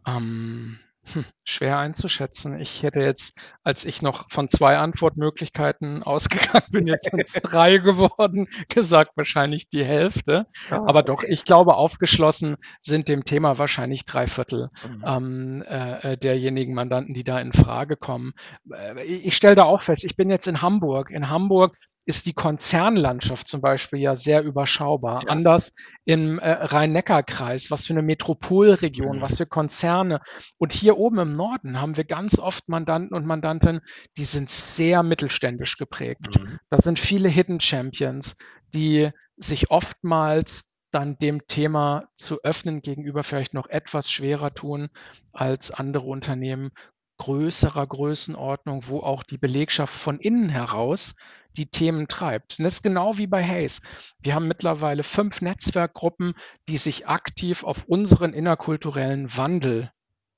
Ähm, 0.06 0.78
hm, 1.12 1.24
schwer 1.44 1.78
einzuschätzen. 1.78 2.60
Ich 2.60 2.82
hätte 2.82 3.00
jetzt, 3.00 3.34
als 3.62 3.84
ich 3.84 4.02
noch 4.02 4.26
von 4.30 4.48
zwei 4.48 4.78
Antwortmöglichkeiten 4.78 6.02
ausgegangen 6.04 6.66
bin, 6.70 6.86
jetzt 6.86 7.10
sind 7.10 7.20
es 7.20 7.32
drei 7.42 7.78
geworden, 7.78 8.48
gesagt 8.68 9.16
wahrscheinlich 9.16 9.68
die 9.70 9.84
Hälfte. 9.84 10.46
Ah, 10.70 10.84
Aber 10.86 11.02
doch, 11.02 11.22
ich 11.22 11.44
glaube, 11.44 11.76
aufgeschlossen 11.76 12.56
sind 12.82 13.08
dem 13.08 13.24
Thema 13.24 13.58
wahrscheinlich 13.58 14.04
drei 14.04 14.26
Viertel 14.26 14.68
mhm. 14.86 15.04
ähm, 15.06 15.64
äh, 15.66 16.16
derjenigen 16.16 16.74
Mandanten, 16.74 17.14
die 17.14 17.24
da 17.24 17.40
in 17.40 17.52
Frage 17.52 17.96
kommen. 17.96 18.32
Äh, 18.70 19.02
ich 19.04 19.36
stelle 19.36 19.56
da 19.56 19.64
auch 19.64 19.82
fest, 19.82 20.04
ich 20.04 20.16
bin 20.16 20.30
jetzt 20.30 20.46
in 20.46 20.60
Hamburg. 20.60 21.10
In 21.10 21.30
Hamburg 21.30 21.76
ist 22.06 22.26
die 22.26 22.32
Konzernlandschaft 22.32 23.46
zum 23.46 23.60
Beispiel 23.60 24.00
ja 24.00 24.16
sehr 24.16 24.42
überschaubar. 24.42 25.22
Ja. 25.24 25.30
Anders 25.30 25.72
im 26.04 26.38
äh, 26.38 26.50
Rhein-Neckar-Kreis, 26.50 27.70
was 27.70 27.86
für 27.86 27.92
eine 27.92 28.02
Metropolregion, 28.02 29.18
mhm. 29.18 29.20
was 29.20 29.36
für 29.36 29.46
Konzerne. 29.46 30.20
Und 30.58 30.72
hier 30.72 30.98
oben 30.98 31.18
im 31.18 31.32
Norden 31.32 31.80
haben 31.80 31.96
wir 31.96 32.04
ganz 32.04 32.38
oft 32.38 32.68
Mandanten 32.68 33.14
und 33.14 33.26
Mandanten, 33.26 33.80
die 34.16 34.24
sind 34.24 34.50
sehr 34.50 35.02
mittelständisch 35.02 35.76
geprägt. 35.76 36.40
Mhm. 36.40 36.58
Da 36.70 36.78
sind 36.78 36.98
viele 36.98 37.28
Hidden 37.28 37.60
Champions, 37.60 38.36
die 38.74 39.10
sich 39.36 39.70
oftmals 39.70 40.70
dann 40.92 41.16
dem 41.18 41.46
Thema 41.46 42.08
zu 42.16 42.42
öffnen 42.42 42.82
gegenüber 42.82 43.22
vielleicht 43.22 43.54
noch 43.54 43.68
etwas 43.68 44.10
schwerer 44.10 44.52
tun 44.54 44.88
als 45.32 45.70
andere 45.70 46.06
Unternehmen 46.06 46.72
größerer 47.20 47.86
Größenordnung, 47.86 48.88
wo 48.88 49.00
auch 49.00 49.22
die 49.22 49.36
Belegschaft 49.36 49.94
von 49.94 50.18
innen 50.18 50.48
heraus 50.48 51.14
die 51.56 51.66
Themen 51.66 52.08
treibt. 52.08 52.58
Und 52.58 52.64
das 52.64 52.74
ist 52.74 52.82
genau 52.82 53.18
wie 53.18 53.26
bei 53.26 53.44
Hayes. 53.44 53.82
Wir 54.20 54.34
haben 54.34 54.48
mittlerweile 54.48 55.04
fünf 55.04 55.40
Netzwerkgruppen, 55.40 56.34
die 56.68 56.76
sich 56.76 57.08
aktiv 57.08 57.64
auf 57.64 57.84
unseren 57.84 58.32
innerkulturellen 58.32 59.36
Wandel 59.36 59.90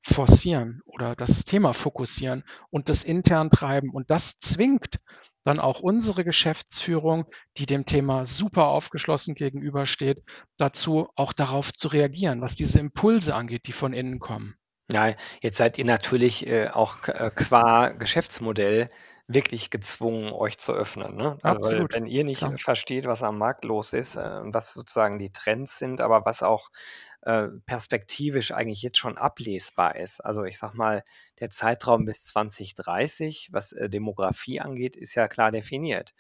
forcieren 0.05 0.81
oder 0.85 1.15
das 1.15 1.45
Thema 1.45 1.75
fokussieren 1.75 2.45
und 2.71 2.89
das 2.89 3.05
intern 3.05 3.51
treiben. 3.51 3.91
Und 3.91 4.11
das 4.11 4.39
zwingt 4.39 4.99
dann 5.45 5.59
auch 5.59 5.81
unsere 5.81 6.25
Geschäftsführung, 6.25 7.27
die 7.57 7.67
dem 7.67 7.85
Thema 7.85 8.27
super 8.27 8.69
aufgeschlossen 8.69 9.35
gegenübersteht, 9.35 10.23
dazu 10.57 11.09
auch 11.17 11.33
darauf 11.33 11.73
zu 11.73 11.89
reagieren, 11.89 12.41
was 12.41 12.55
diese 12.55 12.79
Impulse 12.79 13.35
angeht, 13.35 13.67
die 13.67 13.73
von 13.73 13.93
innen 13.93 14.21
kommen. 14.21 14.55
Ja, 14.91 15.15
jetzt 15.41 15.57
seid 15.57 15.79
ihr 15.79 15.85
natürlich 15.85 16.49
äh, 16.49 16.69
auch 16.69 17.09
äh, 17.09 17.31
qua 17.35 17.89
Geschäftsmodell 17.89 18.89
wirklich 19.29 19.71
gezwungen, 19.71 20.33
euch 20.33 20.59
zu 20.59 20.73
öffnen. 20.73 21.17
Ne? 21.17 21.39
Also, 21.43 21.71
weil 21.71 21.87
wenn 21.93 22.07
ihr 22.07 22.25
nicht 22.25 22.39
klar. 22.39 22.59
versteht, 22.59 23.07
was 23.07 23.23
am 23.23 23.39
Markt 23.39 23.65
los 23.65 23.93
ist, 23.93 24.17
äh, 24.17 24.41
was 24.45 24.75
sozusagen 24.75 25.19
die 25.19 25.33
Trends 25.33 25.79
sind, 25.79 26.01
aber 26.01 26.25
was 26.25 26.43
auch 26.43 26.71
äh, 27.23 27.49
perspektivisch 27.67 28.53
eigentlich 28.53 28.83
jetzt 28.83 28.99
schon 28.99 29.17
ablesbar 29.17 29.97
ist. 29.97 30.21
Also 30.21 30.45
ich 30.45 30.59
sag 30.59 30.75
mal, 30.75 31.05
der 31.41 31.51
Zeitraum 31.51 32.05
bis 32.05 32.25
2030, 32.27 33.51
was 33.53 33.73
äh, 33.73 33.89
Demografie 33.89 34.61
angeht, 34.61 34.97
ist 34.97 35.15
ja 35.15 35.29
klar 35.29 35.53
definiert. 35.53 36.15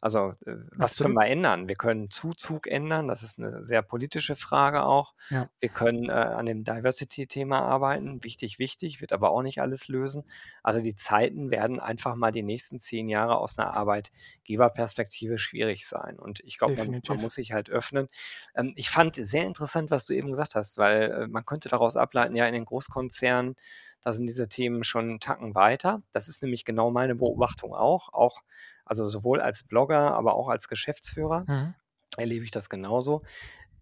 Also, 0.00 0.32
äh, 0.46 0.56
was 0.72 0.96
können 0.96 1.14
wir 1.14 1.26
ändern? 1.26 1.68
Wir 1.68 1.76
können 1.76 2.10
Zuzug 2.10 2.66
ändern, 2.66 3.08
das 3.08 3.22
ist 3.22 3.38
eine 3.38 3.64
sehr 3.64 3.82
politische 3.82 4.34
Frage 4.34 4.84
auch. 4.84 5.14
Ja. 5.30 5.48
Wir 5.60 5.68
können 5.68 6.08
äh, 6.08 6.12
an 6.12 6.46
dem 6.46 6.64
Diversity-Thema 6.64 7.60
arbeiten, 7.60 8.22
wichtig, 8.22 8.58
wichtig, 8.58 9.00
wird 9.00 9.12
aber 9.12 9.30
auch 9.30 9.42
nicht 9.42 9.60
alles 9.60 9.88
lösen. 9.88 10.24
Also 10.62 10.80
die 10.80 10.94
Zeiten 10.94 11.50
werden 11.50 11.80
einfach 11.80 12.14
mal 12.14 12.32
die 12.32 12.42
nächsten 12.42 12.80
zehn 12.80 13.08
Jahre 13.08 13.38
aus 13.38 13.58
einer 13.58 13.74
Arbeitgeberperspektive 13.74 15.38
schwierig 15.38 15.86
sein. 15.86 16.18
Und 16.18 16.40
ich 16.40 16.58
glaube, 16.58 16.76
man, 16.76 17.02
man, 17.06 17.20
muss 17.20 17.34
sich 17.34 17.52
halt 17.52 17.70
öffnen. 17.70 18.08
Ähm, 18.54 18.72
ich 18.76 18.90
fand 18.90 19.16
sehr 19.16 19.44
interessant, 19.44 19.90
was 19.90 20.06
du 20.06 20.12
eben 20.12 20.28
gesagt 20.28 20.54
hast, 20.54 20.78
weil 20.78 21.10
äh, 21.10 21.26
man 21.26 21.44
könnte 21.44 21.68
daraus 21.68 21.96
ableiten, 21.96 22.36
ja, 22.36 22.46
in 22.46 22.54
den 22.54 22.64
Großkonzernen, 22.64 23.56
da 24.02 24.12
sind 24.12 24.28
diese 24.28 24.48
Themen 24.48 24.84
schon 24.84 25.08
einen 25.08 25.20
Tacken 25.20 25.56
weiter. 25.56 26.00
Das 26.12 26.28
ist 26.28 26.40
nämlich 26.40 26.64
genau 26.64 26.92
meine 26.92 27.16
Beobachtung 27.16 27.74
auch. 27.74 28.12
Auch 28.12 28.42
also 28.86 29.08
sowohl 29.08 29.40
als 29.40 29.62
Blogger, 29.64 30.14
aber 30.14 30.34
auch 30.34 30.48
als 30.48 30.68
Geschäftsführer. 30.68 31.44
Mhm. 31.46 31.74
erlebe 32.16 32.44
ich 32.44 32.50
das 32.50 32.70
genauso 32.70 33.22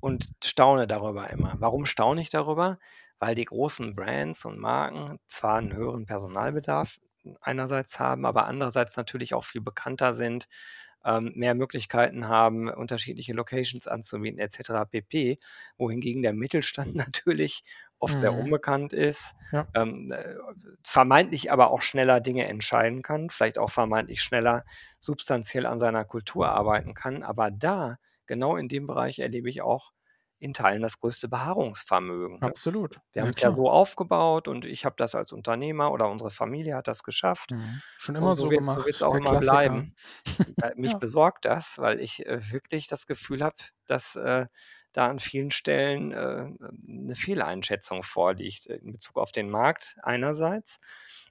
und 0.04 0.28
staune 0.44 0.86
darüber 0.86 1.30
immer. 1.30 1.54
Warum 1.60 1.86
staune 1.86 2.20
ich 2.20 2.28
darüber? 2.28 2.78
Weil 3.18 3.34
die 3.34 3.46
großen 3.46 3.94
Brands 3.94 4.44
und 4.44 4.58
Marken 4.58 5.18
zwar 5.26 5.56
einen 5.56 5.72
höheren 5.72 6.04
Personalbedarf 6.04 6.98
einerseits 7.40 7.98
haben, 7.98 8.26
aber 8.26 8.46
andererseits 8.46 8.98
natürlich 8.98 9.32
auch 9.32 9.44
viel 9.44 9.62
bekannter 9.62 10.12
sind, 10.12 10.46
ähm, 11.06 11.32
mehr 11.34 11.54
Möglichkeiten 11.54 12.28
haben, 12.28 12.68
unterschiedliche 12.68 13.32
Locations 13.32 13.86
anzubieten 13.88 14.38
etc. 14.38 14.84
pp. 14.90 15.38
Wohingegen 15.78 16.20
der 16.20 16.34
Mittelstand 16.34 16.94
natürlich 16.94 17.64
oft 18.04 18.18
sehr 18.20 18.34
Mhm. 18.34 18.38
unbekannt 18.38 18.92
ist, 18.92 19.34
Ja. 19.52 19.68
ähm, 19.74 20.12
äh, 20.12 20.36
vermeintlich 20.84 21.50
aber 21.52 21.70
auch 21.70 21.82
schneller 21.82 22.20
Dinge 22.20 22.46
entscheiden 22.46 23.02
kann, 23.02 23.30
vielleicht 23.30 23.58
auch 23.58 23.70
vermeintlich 23.70 24.22
schneller 24.22 24.64
substanziell 25.00 25.66
an 25.66 25.78
seiner 25.80 26.04
Kultur 26.04 26.50
arbeiten 26.50 26.94
kann. 26.94 27.22
Aber 27.24 27.50
da, 27.50 27.98
genau 28.26 28.56
in 28.56 28.68
dem 28.68 28.86
Bereich, 28.86 29.18
erlebe 29.20 29.50
ich 29.50 29.62
auch 29.62 29.92
in 30.40 30.54
Teilen 30.54 30.82
das 30.82 30.98
größte 31.00 31.28
Beharrungsvermögen? 31.28 32.44
Absolut. 32.44 33.00
Wir 33.12 33.22
Ja, 33.22 33.32
haben's 33.32 33.40
ja 33.40 33.50
klar. 33.50 33.54
so 33.54 33.70
aufgebaut 33.70 34.48
und 34.48 34.66
ich 34.66 34.84
habe 34.84 34.96
das 34.98 35.14
als 35.14 35.32
Unternehmer 35.32 35.92
oder 35.92 36.10
unsere 36.10 36.30
Familie 36.30 36.76
hat 36.76 36.88
das 36.88 37.02
geschafft 37.04 37.50
Mhm. 37.50 37.82
Schon 37.96 38.16
und 38.16 38.16
immer 38.16 38.36
so 38.36 38.50
so 38.50 38.50
wird's 38.50 38.72
so 38.72 38.84
wird's 38.84 39.02
gemacht, 39.02 39.02
auch 39.02 39.14
der 39.14 39.20
immer 39.20 39.36
Klassiker. 39.36 39.36
bleiben. 39.36 39.94
Äh, 40.60 40.74
mich 40.76 40.98
Ja. 40.98 41.00
besorgt 41.00 41.44
das, 41.46 41.78
weil 41.78 42.00
ich, 42.00 42.26
äh, 42.26 42.50
wirklich 42.52 42.86
das 42.88 43.06
Gefühl 43.06 43.42
habe, 43.44 43.56
dass, 43.86 44.16
äh, 44.16 44.46
da 44.94 45.08
an 45.08 45.20
vielen 45.20 45.52
Stellen, 45.52 46.12
äh, 46.12 46.46
'ne 46.88 47.16
Fehleinschätzung 47.16 48.04
vorliegt 48.04 48.66
in 48.66 48.92
Bezug 48.92 49.18
auf 49.18 49.32
den 49.32 49.50
Markt 49.50 49.98
einerseits 50.02 50.80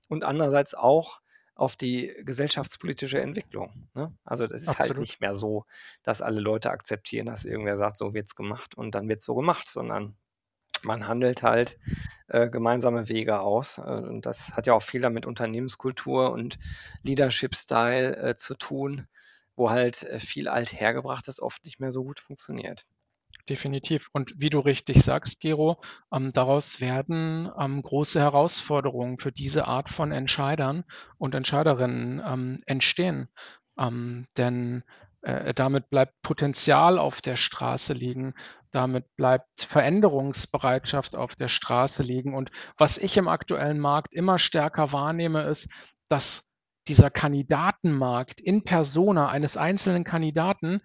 und 0.10 0.24
andererseits 0.26 0.76
auch 0.76 1.22
auf 1.56 1.76
die 1.78 2.14
gesellschaftspolitische 2.26 3.22
Entwicklung, 3.22 3.90
ne? 3.96 4.14
Also, 4.26 4.48
das 4.48 4.64
ist 4.64 4.80
halt 4.80 4.98
Absolut. 4.98 5.00
nicht 5.00 5.22
mehr 5.22 5.36
so, 5.36 5.66
dass 6.04 6.22
alle 6.22 6.42
Leute 6.42 6.72
akzeptieren, 6.72 7.28
dass 7.28 7.46
irgendwer 7.46 7.78
sagt: 7.78 7.98
„So 7.98 8.14
wird's 8.16 8.36
gemacht“ 8.36 8.76
und 8.76 8.96
dann 8.96 9.10
wird's 9.10 9.26
so 9.26 9.36
gemacht, 9.36 9.70
sondern 9.70 10.18
man 10.84 11.08
handelt 11.08 11.44
halt, 11.44 11.78
äh, 12.28 12.50
gemeinsame 12.50 13.10
Wege 13.10 13.40
aus. 13.42 13.78
Äh, 13.80 13.82
und 13.84 14.26
das 14.26 14.56
hat 14.58 14.68
ja 14.68 14.74
auch 14.74 14.84
viel 14.84 15.02
dann 15.02 15.14
mit 15.14 15.26
Unternehmenskultur 15.28 16.32
und 16.32 16.60
Leadership 17.04 17.56
Style, 17.56 18.16
äh, 18.18 18.36
zu 18.36 18.56
tun, 18.56 19.08
wo 19.56 19.70
halt, 19.72 20.04
äh, 20.04 20.20
viel 20.20 20.48
Althergebrachtes 20.50 21.42
oft 21.42 21.66
nicht 21.66 21.80
mehr 21.80 21.92
so 21.92 22.04
gut 22.04 22.20
funktioniert. 22.20 22.86
Definitiv. 23.50 24.10
Und 24.14 24.34
wie 24.38 24.50
du 24.50 24.60
richtig 24.60 25.04
sagst, 25.04 25.42
Gero, 25.42 25.82
ähm, 26.14 26.32
daraus 26.32 26.80
werden, 26.80 27.52
ähm, 27.60 27.82
große 27.82 28.20
Herausforderungen 28.20 29.20
für 29.20 29.34
diese 29.34 29.68
Art 29.68 29.90
von 29.90 30.14
Entscheidern 30.14 30.86
und 31.18 31.36
Entscheiderinnen, 31.36 32.22
ähm, 32.26 32.58
entstehen. 32.66 33.28
Ähm, 33.78 34.28
denn, 34.38 34.84
äh, 35.24 35.54
damit 35.54 35.90
bleibt 35.90 36.22
Potenzial 36.22 36.98
auf 36.98 37.20
der 37.20 37.36
Straße 37.36 37.92
liegen. 37.92 38.34
Damit 38.72 39.14
bleibt 39.18 39.62
Veränderungsbereitschaft 39.62 41.18
auf 41.18 41.36
der 41.36 41.50
Straße 41.50 42.02
liegen. 42.02 42.36
Und 42.36 42.50
was 42.78 42.98
ich 42.98 43.18
im 43.18 43.28
aktuellen 43.28 43.80
Markt 43.80 44.14
immer 44.14 44.40
stärker 44.40 44.94
wahrnehme, 44.94 45.44
ist, 45.44 45.70
dass 46.08 46.50
dieser 46.88 47.10
Kandidatenmarkt 47.10 48.40
in 48.40 48.64
persona 48.64 49.30
eines 49.30 49.58
einzelnen 49.58 50.04
Kandidaten 50.04 50.82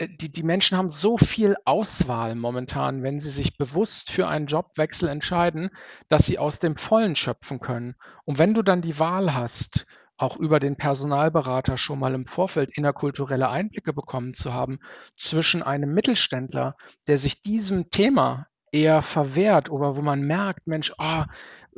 die 0.00 0.30
die 0.30 0.42
Menschen 0.42 0.78
haben 0.78 0.90
so 0.90 1.18
viel 1.18 1.56
Auswahl 1.64 2.34
momentan, 2.34 3.02
wenn 3.02 3.20
sie 3.20 3.30
sich 3.30 3.56
bewusst 3.56 4.12
für 4.12 4.28
einen 4.28 4.46
Jobwechsel 4.46 5.08
entscheiden, 5.08 5.70
dass 6.08 6.26
sie 6.26 6.38
aus 6.38 6.58
dem 6.58 6.76
Vollen 6.76 7.16
schöpfen 7.16 7.60
können. 7.60 7.94
Und 8.24 8.38
wenn 8.38 8.54
du 8.54 8.62
dann 8.62 8.82
die 8.82 8.98
Wahl 8.98 9.34
hast, 9.34 9.86
auch 10.16 10.36
über 10.36 10.60
den 10.60 10.76
Personalberater 10.76 11.78
schon 11.78 11.98
mal 11.98 12.14
im 12.14 12.26
Vorfeld 12.26 12.76
innerkulturelle 12.76 13.48
Einblicke 13.48 13.92
bekommen 13.92 14.34
zu 14.34 14.52
haben, 14.52 14.80
zwischen 15.16 15.62
einem 15.62 15.94
Mittelständler, 15.94 16.76
der 17.06 17.18
sich 17.18 17.42
diesem 17.42 17.90
Thema 17.90 18.48
eher 18.72 19.02
verwehrt 19.02 19.70
oder 19.70 19.96
wo 19.96 20.02
man 20.02 20.22
merkt: 20.22 20.66
„Mensch, 20.66 20.92
ah, 20.98 21.26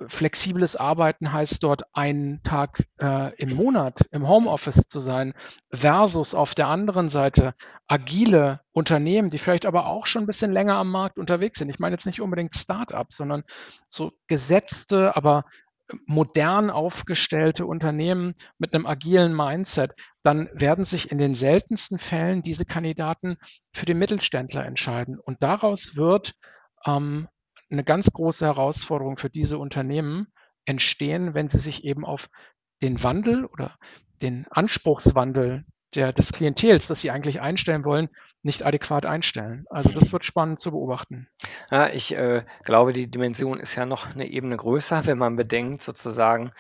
flexibles 0.09 0.77
Arbeiten 0.77 1.33
heißt 1.33 1.63
dort 1.63 1.83
einen 1.93 2.43
Tag, 2.43 2.85
äh, 3.01 3.35
im 3.37 3.55
Monat 3.57 4.01
im 4.13 4.27
Homeoffice 4.29 4.83
zu 4.89 5.01
sein“, 5.01 5.35
versus 5.73 6.35
auf 6.35 6.55
der 6.55 6.69
anderen 6.69 7.09
Seite 7.11 7.55
agile 7.89 8.61
Unternehmen, 8.73 9.31
die 9.31 9.39
vielleicht 9.39 9.67
aber 9.67 9.87
auch 9.87 10.07
schon 10.07 10.25
'n 10.25 10.27
bisschen 10.27 10.53
länger 10.53 10.77
am 10.77 10.91
Markt 10.91 11.19
unterwegs 11.19 11.59
sind. 11.59 11.69
Ich 11.71 11.79
meine 11.81 11.95
jetzt 11.95 12.07
nicht 12.07 12.21
unbedingt 12.23 12.55
Start-ups, 12.55 13.17
sondern 13.17 13.43
so 13.91 14.13
gesetzte, 14.29 15.17
aber, 15.17 15.45
modern 16.07 16.71
aufgestellte 16.71 17.67
Unternehmen 17.67 18.35
mit 18.59 18.73
'nem 18.75 18.87
agilen 18.87 19.35
Mindset, 19.35 19.93
dann 20.23 20.49
werden 20.53 20.85
sich 20.85 21.11
in 21.11 21.19
den 21.19 21.35
seltensten 21.35 21.99
Fällen 21.99 22.43
diese 22.43 22.65
Kandidaten 22.65 23.37
für 23.75 23.87
den 23.87 23.99
Mittelständler 23.99 24.65
entscheiden. 24.67 25.19
Und 25.19 25.43
daraus 25.43 25.97
wird, 25.97 26.35
ähm, 26.87 27.29
'ne 27.71 27.85
ganz 27.85 28.11
große 28.13 28.47
Herausforderung 28.47 29.17
für 29.19 29.31
diese 29.31 29.59
Unternehmen 29.59 30.29
entstehen, 30.67 31.35
wenn 31.35 31.49
sie 31.49 31.59
sich 31.59 31.85
eben 31.85 32.05
auf 32.05 32.29
den 32.83 33.03
Wandel 33.03 33.45
oder 33.47 33.77
den 34.23 34.47
Anspruchswandel 34.51 35.65
der 35.95 36.13
des 36.13 36.33
Klientels, 36.33 36.87
das 36.89 37.01
sie 37.03 37.11
eigentlich 37.11 37.41
einstellen 37.41 37.85
wollen, 37.85 38.09
nicht 38.43 38.65
adäquat 38.65 39.07
einstellen. 39.07 39.65
Also, 39.71 39.93
das 39.93 40.13
wird 40.13 40.25
spannend 40.25 40.61
zu 40.61 40.71
beobachten. 40.73 41.29
Ja, 41.71 41.89
ich, 41.89 42.15
äh, 42.17 42.45
glaube, 42.65 42.93
die 42.93 43.09
Dimension 43.11 43.61
ist 43.61 43.75
ja 43.77 43.87
noch 43.87 44.15
'ne 44.15 44.27
Ebene 44.29 44.57
größer, 44.57 45.07
wenn 45.07 45.19
man 45.19 45.37
bedenkt 45.37 45.83
sozusagen, 45.83 46.53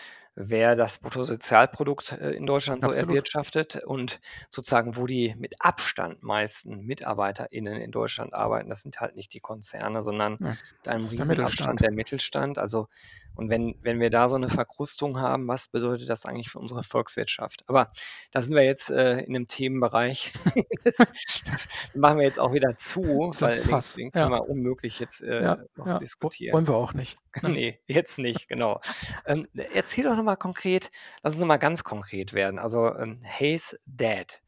wer 0.48 0.76
das 0.76 0.98
Bruttosozialprodukt, 0.98 2.12
äh, 2.12 2.30
in 2.30 2.46
Deutschland 2.46 2.82
so 2.82 2.88
Absolut. 2.88 3.10
erwirtschaftet 3.10 3.76
und 3.84 4.20
sozusagen, 4.50 4.96
wo 4.96 5.06
die 5.06 5.34
mit 5.38 5.54
Abstand 5.60 6.22
meisten 6.22 6.84
MitarbeiterInnen 6.86 7.76
in 7.80 7.90
Deutschland 7.90 8.32
arbeiten. 8.34 8.68
Das 8.68 8.80
sind 8.82 9.00
halt 9.00 9.16
nicht 9.16 9.32
die 9.34 9.40
Konzerne, 9.40 10.02
sondern 10.02 10.38
Ja, 10.40 10.56
mit 10.78 10.88
einem 10.88 11.02
Riesenabstand 11.02 11.28
Mittelstand. 11.38 11.80
der 11.80 11.92
Mittelstand. 11.92 12.58
Also 12.58 12.88
und 13.40 13.50
wenn 13.50 13.74
wenn 13.82 14.00
wir 14.00 14.10
da 14.10 14.28
so 14.28 14.36
'ne 14.38 14.48
Verkrustung 14.50 15.18
haben, 15.20 15.48
was 15.48 15.68
bedeutet 15.68 16.08
das 16.10 16.26
eigentlich 16.26 16.50
für 16.50 16.58
unsere 16.60 16.82
Volkswirtschaft? 16.84 17.64
Aber 17.68 17.92
da 18.32 18.42
sind 18.42 18.54
wir 18.54 18.64
jetzt, 18.64 18.90
äh, 18.90 19.20
in 19.20 19.32
'nem 19.32 19.48
Themenbereich, 19.48 20.32
das 20.84 20.96
das 21.50 21.68
machen 21.94 22.18
wir 22.18 22.24
jetzt 22.26 22.38
auch 22.38 22.52
wieder 22.52 22.76
zu, 22.76 23.02
weil 23.40 23.56
Das 23.56 23.62
den 23.62 23.70
Fass, 23.70 23.94
den 23.94 24.12
können 24.12 24.30
ja. 24.32 24.38
wir 24.38 24.48
unmöglich 24.48 24.98
jetzt, 25.00 25.22
äh, 25.22 25.42
Ja, 25.42 25.58
noch 25.76 25.86
ja, 25.86 25.98
diskutieren. 25.98 26.54
wollen 26.54 26.68
wir 26.68 26.74
auch 26.76 26.92
nicht, 26.94 27.18
ne? 27.42 27.50
Ne, 27.50 27.78
jetzt 27.86 28.18
nicht, 28.18 28.48
genau. 28.48 28.80
Ähm, 29.26 29.48
erzähl 29.74 30.04
doch 30.04 30.16
noch 30.16 30.22
mal 30.24 30.36
konkret 30.36 30.90
lass 31.22 31.34
uns 31.34 31.40
noch 31.40 31.48
mal 31.48 31.56
ganz 31.58 31.84
konkret 31.84 32.32
werden. 32.34 32.58
Also, 32.58 32.94
ähm, 32.96 33.20
Hey's 33.22 33.76
Dad. 33.86 34.40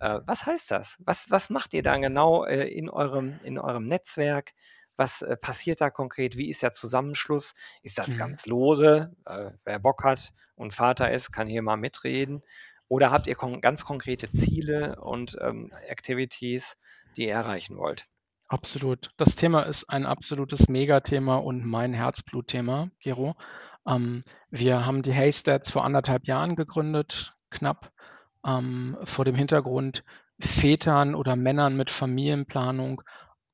Äh, 0.00 0.20
was 0.26 0.46
heißt 0.46 0.70
das? 0.70 0.96
Was 1.00 1.30
was 1.30 1.50
macht 1.50 1.74
ihr 1.74 1.82
da 1.82 1.96
genau, 1.98 2.44
äh, 2.46 2.68
in 2.68 2.88
eurem 2.90 3.40
in 3.44 3.58
eurem 3.58 3.86
Netzwerk? 3.86 4.52
Was, 5.00 5.22
äh, 5.22 5.36
passiert 5.36 5.80
da 5.80 5.90
konkret? 5.90 6.36
Wie 6.36 6.50
ist 6.50 6.62
der 6.62 6.72
Zusammenschluss? 6.72 7.54
Ist 7.82 7.98
das 7.98 8.14
Mhm. 8.14 8.18
ganz 8.18 8.46
lose? 8.46 9.16
Äh, 9.26 9.52
wer 9.64 9.78
Bock 9.78 10.04
hat 10.04 10.32
und 10.56 10.74
Vater 10.74 11.10
ist, 11.10 11.32
kann 11.32 11.48
hier 11.48 11.62
mal 11.62 11.76
mitreden. 11.76 12.42
Oder 12.88 13.10
habt 13.10 13.26
ihr 13.26 13.34
kon 13.36 13.60
ganz 13.62 13.84
konkrete 13.84 14.30
Ziele 14.30 15.00
und, 15.00 15.38
ähm, 15.40 15.72
Activities, 15.88 16.76
die 17.16 17.26
ihr 17.28 17.32
erreichen 17.34 17.78
wollt? 17.78 18.06
Absolut. 18.48 19.12
Das 19.16 19.36
Thema 19.36 19.62
ist 19.62 19.88
ein 19.90 20.04
absolutes 20.06 20.68
Megathema 20.68 21.36
und 21.36 21.64
mein 21.64 21.92
Herzblutthema, 21.94 22.90
Gero. 22.98 23.36
Ähm, 23.86 24.24
wir 24.50 24.84
haben 24.84 25.02
die 25.02 25.12
Hey's 25.12 25.44
Dads 25.44 25.70
vor 25.70 25.84
1 25.84 25.94
1/2 25.94 26.26
Jahren 26.26 26.56
gegründet, 26.56 27.34
knapp, 27.50 27.92
ähm, 28.44 28.98
vor 29.04 29.24
dem 29.24 29.36
Hintergrund, 29.36 30.04
Vätern 30.40 31.14
oder 31.14 31.36
Männern 31.36 31.76
mit 31.76 31.90
Familienplanung 31.92 33.02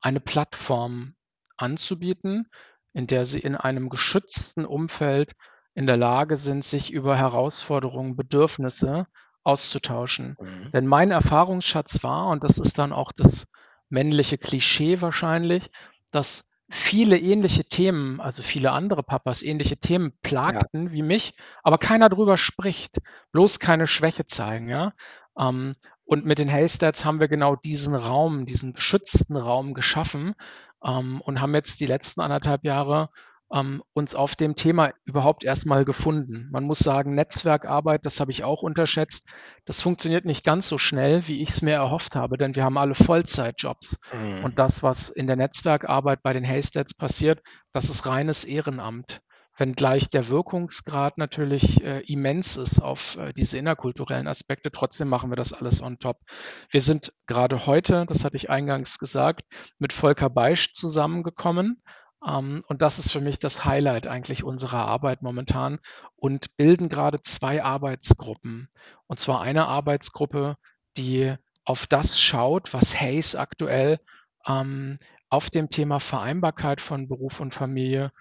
eine 0.00 0.20
Plattform 0.20 1.15
anzubieten, 1.56 2.48
in 2.92 3.06
der 3.06 3.24
sie 3.24 3.40
in 3.40 3.56
einem 3.56 3.88
geschützten 3.88 4.64
Umfeld 4.64 5.32
in 5.74 5.86
der 5.86 5.96
Lage 5.96 6.36
sind, 6.36 6.64
sich 6.64 6.90
über 6.92 7.16
Herausforderungen, 7.16 8.16
Bedürfnisse 8.16 9.06
auszutauschen. 9.44 10.36
Mhm. 10.38 10.72
Denn 10.72 10.86
mein 10.86 11.10
Erfahrungsschatz 11.10 12.02
war, 12.02 12.28
und 12.28 12.42
das 12.44 12.58
ist 12.58 12.78
dann 12.78 12.92
auch 12.92 13.12
das 13.12 13.48
männliche 13.88 14.38
Klischee 14.38 15.00
wahrscheinlich, 15.00 15.70
dass 16.10 16.48
viele 16.68 17.18
ähnliche 17.18 17.64
Themen, 17.64 18.20
also 18.20 18.42
viele 18.42 18.72
andere 18.72 19.02
Papas 19.04 19.42
ähnliche 19.42 19.76
Themen 19.78 20.18
Ja. 20.46 20.66
plagten 20.68 20.90
wie 20.90 21.02
mich, 21.02 21.34
aber 21.62 21.78
keiner 21.78 22.08
drüber 22.08 22.36
spricht, 22.36 22.98
bloß 23.32 23.60
keine 23.60 23.86
Schwäche 23.86 24.26
zeigen, 24.26 24.68
ja? 24.68 24.92
Ähm, 25.38 25.76
und 26.04 26.24
mit 26.24 26.38
den 26.38 26.48
Hey's 26.48 26.78
Dads 26.78 27.04
haben 27.04 27.20
wir 27.20 27.28
genau 27.28 27.56
diesen 27.56 27.94
Raum, 27.94 28.46
diesen 28.46 28.72
geschützten 28.74 29.36
Raum 29.36 29.74
geschaffen, 29.74 30.34
ähm, 30.84 31.20
und 31.20 31.40
haben 31.40 31.54
jetzt 31.54 31.80
die 31.80 31.86
letzten 31.86 32.20
1 32.20 32.32
1/2 32.32 32.64
Jahre, 32.64 33.10
ähm, 33.52 33.82
uns 33.92 34.14
auf 34.14 34.34
dem 34.34 34.56
Thema 34.56 34.92
überhaupt 35.04 35.44
erst 35.44 35.66
mal 35.66 35.84
gefunden. 35.84 36.48
Man 36.50 36.64
muss 36.64 36.80
sagen, 36.80 37.14
Netzwerkarbeit, 37.14 38.04
das 38.04 38.18
habe 38.20 38.30
ich 38.32 38.44
auch 38.44 38.62
unterschätzt, 38.62 39.28
das 39.64 39.82
funktioniert 39.82 40.24
nicht 40.24 40.44
ganz 40.44 40.68
so 40.68 40.78
schnell, 40.78 41.28
wie 41.28 41.40
ich's 41.40 41.62
mir 41.62 41.74
erhofft 41.74 42.16
habe, 42.16 42.38
denn 42.38 42.56
wir 42.56 42.64
haben 42.64 42.78
alle 42.78 42.94
Vollzeitjobs. 42.94 43.98
Mhm. 44.12 44.44
Und 44.44 44.58
das, 44.58 44.82
was 44.82 45.08
in 45.08 45.26
der 45.26 45.36
Netzwerkarbeit 45.36 46.22
bei 46.22 46.32
den 46.32 46.44
Hey's 46.44 46.70
Dads 46.70 46.94
passiert, 46.94 47.40
das 47.72 47.88
ist 47.88 48.06
reines 48.06 48.44
Ehrenamt. 48.44 49.20
Wenngleich 49.56 50.10
der 50.10 50.28
Wirkungsgrad 50.28 51.18
natürlich 51.18 51.82
äh, 51.82 52.00
immens 52.00 52.56
ist 52.56 52.80
auf 52.80 53.16
äh, 53.16 53.32
diese 53.32 53.58
innerkulturellen 53.58 54.28
Aspekte. 54.28 54.70
Trotzdem 54.70 55.08
machen 55.08 55.30
wir 55.30 55.36
das 55.36 55.52
alles 55.52 55.82
on 55.82 55.98
top. 55.98 56.18
Wir 56.70 56.80
sind 56.80 57.12
gerade 57.26 57.66
heute, 57.66 58.04
das 58.06 58.24
hatte 58.24 58.36
ich 58.36 58.50
eingangs 58.50 58.98
gesagt, 58.98 59.44
mit 59.78 59.92
Volker 59.92 60.30
Beisch 60.30 60.74
zusammengekommen. 60.74 61.82
Ähm, 62.26 62.62
und 62.68 62.82
das 62.82 62.98
ist 62.98 63.12
für 63.12 63.20
mich 63.20 63.38
das 63.38 63.64
Highlight 63.64 64.06
eigentlich 64.06 64.44
unserer 64.44 64.86
Arbeit 64.86 65.22
momentan 65.22 65.78
und 66.16 66.56
bilden 66.56 66.88
gerade 66.88 67.22
zwei 67.22 67.62
Arbeitsgruppen. 67.62 68.68
Und 69.06 69.18
zwar 69.18 69.40
eine 69.40 69.66
Arbeitsgruppe, 69.66 70.56
die 70.96 71.34
auf 71.64 71.86
das 71.86 72.20
schaut, 72.20 72.72
was 72.74 73.00
Hayes 73.00 73.34
aktuell 73.34 74.00
ähm, 74.46 74.98
auf 75.28 75.50
dem 75.50 75.70
Thema 75.70 75.98
Vereinbarkeit 76.00 76.80
von 76.80 77.08
Beruf 77.08 77.40
und 77.40 77.54
Familie 77.54 78.12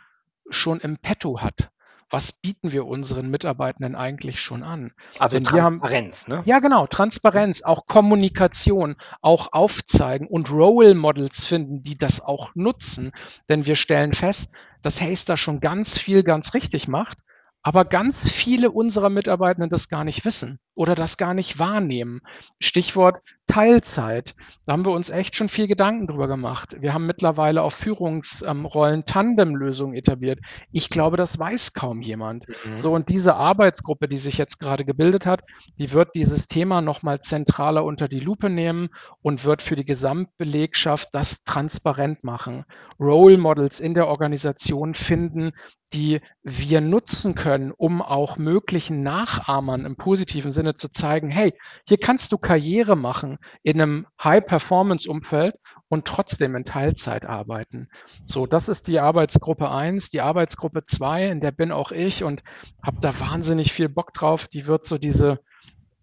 schon 0.49 0.79
im 0.79 0.97
Petto 0.97 1.41
hat. 1.41 1.69
Was 2.10 2.31
bieten 2.31 2.71
wir 2.71 2.86
unseren 2.86 3.31
Mitarbeitenden 3.31 3.95
eigentlich 3.95 4.39
schon 4.39 4.62
an? 4.62 4.93
Also 5.17 5.38
Denn 5.38 5.51
wir 5.51 5.63
haben 5.63 5.79
Transparenz, 5.79 6.27
ne? 6.27 6.43
ja, 6.45 6.60
genau, 6.60 6.86
Transparenz, 6.86 7.63
auch 7.63 7.88
Kommunikation, 7.88 8.95
auch 9.21 9.53
aufzeigen 9.53 10.27
und 10.27 10.51
Role 10.51 10.93
Models 10.93 11.47
finden, 11.47 11.81
die 11.81 11.97
das 11.97 12.21
auch 12.21 12.53
nutzen. 12.53 13.12
Denn 13.49 13.65
wir 13.65 13.75
stellen 13.75 14.13
fest, 14.13 14.53
dass 14.84 15.01
Hayes 15.01 15.25
da 15.25 15.36
schon 15.36 15.60
ganz 15.60 15.97
viel 15.97 16.21
ganz 16.21 16.53
richtig 16.53 16.88
macht, 16.88 17.17
aber 17.63 17.86
ganz 17.86 18.29
viele 18.31 18.69
unserer 18.69 19.10
Mitarbeitenden 19.10 19.71
das 19.71 19.89
gar 19.89 20.03
nicht 20.03 20.23
wissen 20.25 20.60
oder 20.75 20.93
das 20.93 21.17
gar 21.17 21.34
nicht 21.34 21.58
wahrnehmen. 21.58 22.21
Stichwort 22.60 23.23
Teilzeit. 23.47 24.36
Da 24.65 24.73
haben 24.73 24.86
wir 24.86 24.91
uns 24.91 25.10
echt 25.10 25.36
schon 25.36 25.49
viel 25.49 25.67
Gedanken 25.67 26.08
drüber 26.08 26.27
gemacht. 26.27 26.75
Wir 26.79 26.93
haben 26.93 27.05
mittlerweile 27.05 27.62
auf 27.62 27.75
Führungsrollen 27.75 29.05
Tandemlösungen 29.05 29.95
etabliert. 29.95 30.39
Ich 30.71 30.89
glaube, 30.89 31.15
das 31.15 31.38
weiß 31.38 31.73
kaum 31.73 32.01
jemand. 32.01 32.47
Mhm. 32.47 32.77
So, 32.77 32.93
und 32.93 33.10
diese 33.10 33.36
Arbeitsgruppe, 33.36 34.08
die 34.08 34.17
sich 34.17 34.38
jetzt 34.38 34.60
gerade 34.60 34.84
gebildet 34.84 35.25
hat, 35.25 35.43
die 35.77 35.91
wird 35.91 36.15
dieses 36.15 36.47
Thema 36.47 36.81
nochmal 36.81 37.21
zentraler 37.21 37.86
unter 37.86 38.08
die 38.08 38.19
Lupe 38.19 38.49
nehmen 38.49 38.89
und 39.21 39.45
wird 39.45 39.62
für 39.62 39.75
die 39.75 39.86
Gesamtbelegschaft 39.86 41.10
das 41.13 41.43
transparent 41.43 42.23
machen. 42.23 42.65
Role 42.99 43.38
Models 43.38 43.79
in 43.79 43.93
der 43.93 44.08
Organisation 44.08 44.95
finden, 44.95 45.51
die 45.93 46.19
wir 46.43 46.81
nutzen 46.81 47.36
können, 47.36 47.71
um 47.71 48.01
auch 48.01 48.38
möglichen 48.38 49.03
Nachahmern 49.03 49.86
im 49.86 49.95
positiven 49.95 50.51
Sinne 50.51 50.75
zu 50.75 50.89
zeigen, 50.89 51.29
hey, 51.29 51.53
hier 51.88 51.97
kannst 51.97 52.31
du 52.31 52.38
Karriere 52.38 52.95
machen 52.95 53.34
in 53.63 53.81
einem 53.81 54.07
High-Performance-Umfeld 54.23 55.55
und 55.89 56.05
trotzdem 56.05 56.55
in 56.55 56.65
Teilzeit 56.65 57.25
arbeiten. 57.25 57.89
So, 58.23 58.45
das 58.45 58.69
ist 58.69 58.87
die 58.87 58.99
Arbeitsgruppe 58.99 59.69
1. 59.69 60.09
Die 60.09 60.21
Arbeitsgruppe 60.21 60.85
2, 60.85 61.29
in 61.29 61.41
der 61.41 61.51
bin 61.51 61.71
auch 61.71 61.91
ich 61.91 62.23
und 62.23 62.43
habe 62.83 62.97
da 63.01 63.19
wahnsinnig 63.19 63.73
viel 63.73 63.89
Bock 63.89 64.13
drauf. 64.13 64.47
Die 64.47 64.67
wird 64.67 64.85
so 64.85 64.97
diese 64.97 65.39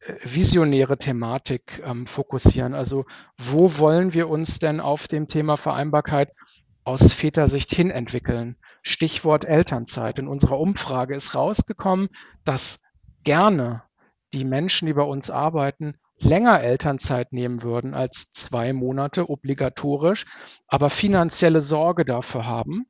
äh, 0.00 0.14
visionäre 0.24 0.98
Thematik 0.98 1.82
ähm, 1.84 2.06
fokussieren. 2.06 2.74
Also 2.74 3.04
wo 3.38 3.78
wollen 3.78 4.14
wir 4.14 4.28
uns 4.28 4.58
denn 4.58 4.80
auf 4.80 5.08
dem 5.08 5.28
Thema 5.28 5.56
Vereinbarkeit 5.56 6.30
aus 6.84 7.12
Vätersicht 7.12 7.74
hin 7.74 7.90
entwickeln? 7.90 8.56
Stichwort 8.82 9.44
Elternzeit. 9.44 10.18
In 10.18 10.28
unserer 10.28 10.58
Umfrage 10.58 11.14
ist 11.14 11.34
rausgekommen, 11.34 12.08
dass 12.44 12.80
gerne 13.24 13.82
die 14.32 14.44
Menschen, 14.44 14.86
die 14.86 14.94
bei 14.94 15.02
uns 15.02 15.30
arbeiten, 15.30 15.94
länger 16.22 16.60
Elternzeit 16.60 17.32
nehmen 17.32 17.62
würden 17.62 17.94
als 17.94 18.32
zwei 18.32 18.72
Monate 18.72 19.28
obligatorisch, 19.28 20.26
aber 20.66 20.90
finanzielle 20.90 21.60
Sorge 21.60 22.04
dafür 22.04 22.46
haben, 22.46 22.86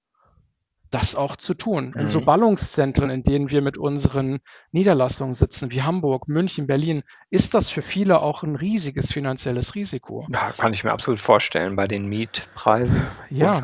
das 0.91 1.17
auch 1.17 1.37
zu 1.37 1.55
tun. 1.55 1.95
In 1.99 2.07
so 2.07 2.21
Mhm. 2.21 2.25
Ballungszentren, 2.27 3.11
in 3.11 3.25
denen 3.25 3.51
wir 3.51 3.63
mit 3.63 3.79
unseren 3.79 4.41
Niederlassungen 4.73 5.35
sitzen, 5.35 5.71
wie 5.71 5.83
Hamburg, 5.83 6.29
München, 6.29 6.67
Berlin, 6.67 7.03
ist 7.31 7.55
das 7.55 7.71
für 7.71 7.83
viele 7.83 8.21
auch 8.21 8.43
ein 8.43 8.57
riesiges 8.57 9.11
finanzielles 9.13 9.75
Risiko. 9.75 10.27
Ja, 10.31 10.53
kann 10.57 10.75
ich 10.75 10.85
mir 10.85 10.93
absolut 10.93 11.19
vorstellen 11.19 11.77
bei 11.77 11.89
den 11.89 12.07
Mietpreisen, 12.07 13.01
Ja, 13.31 13.63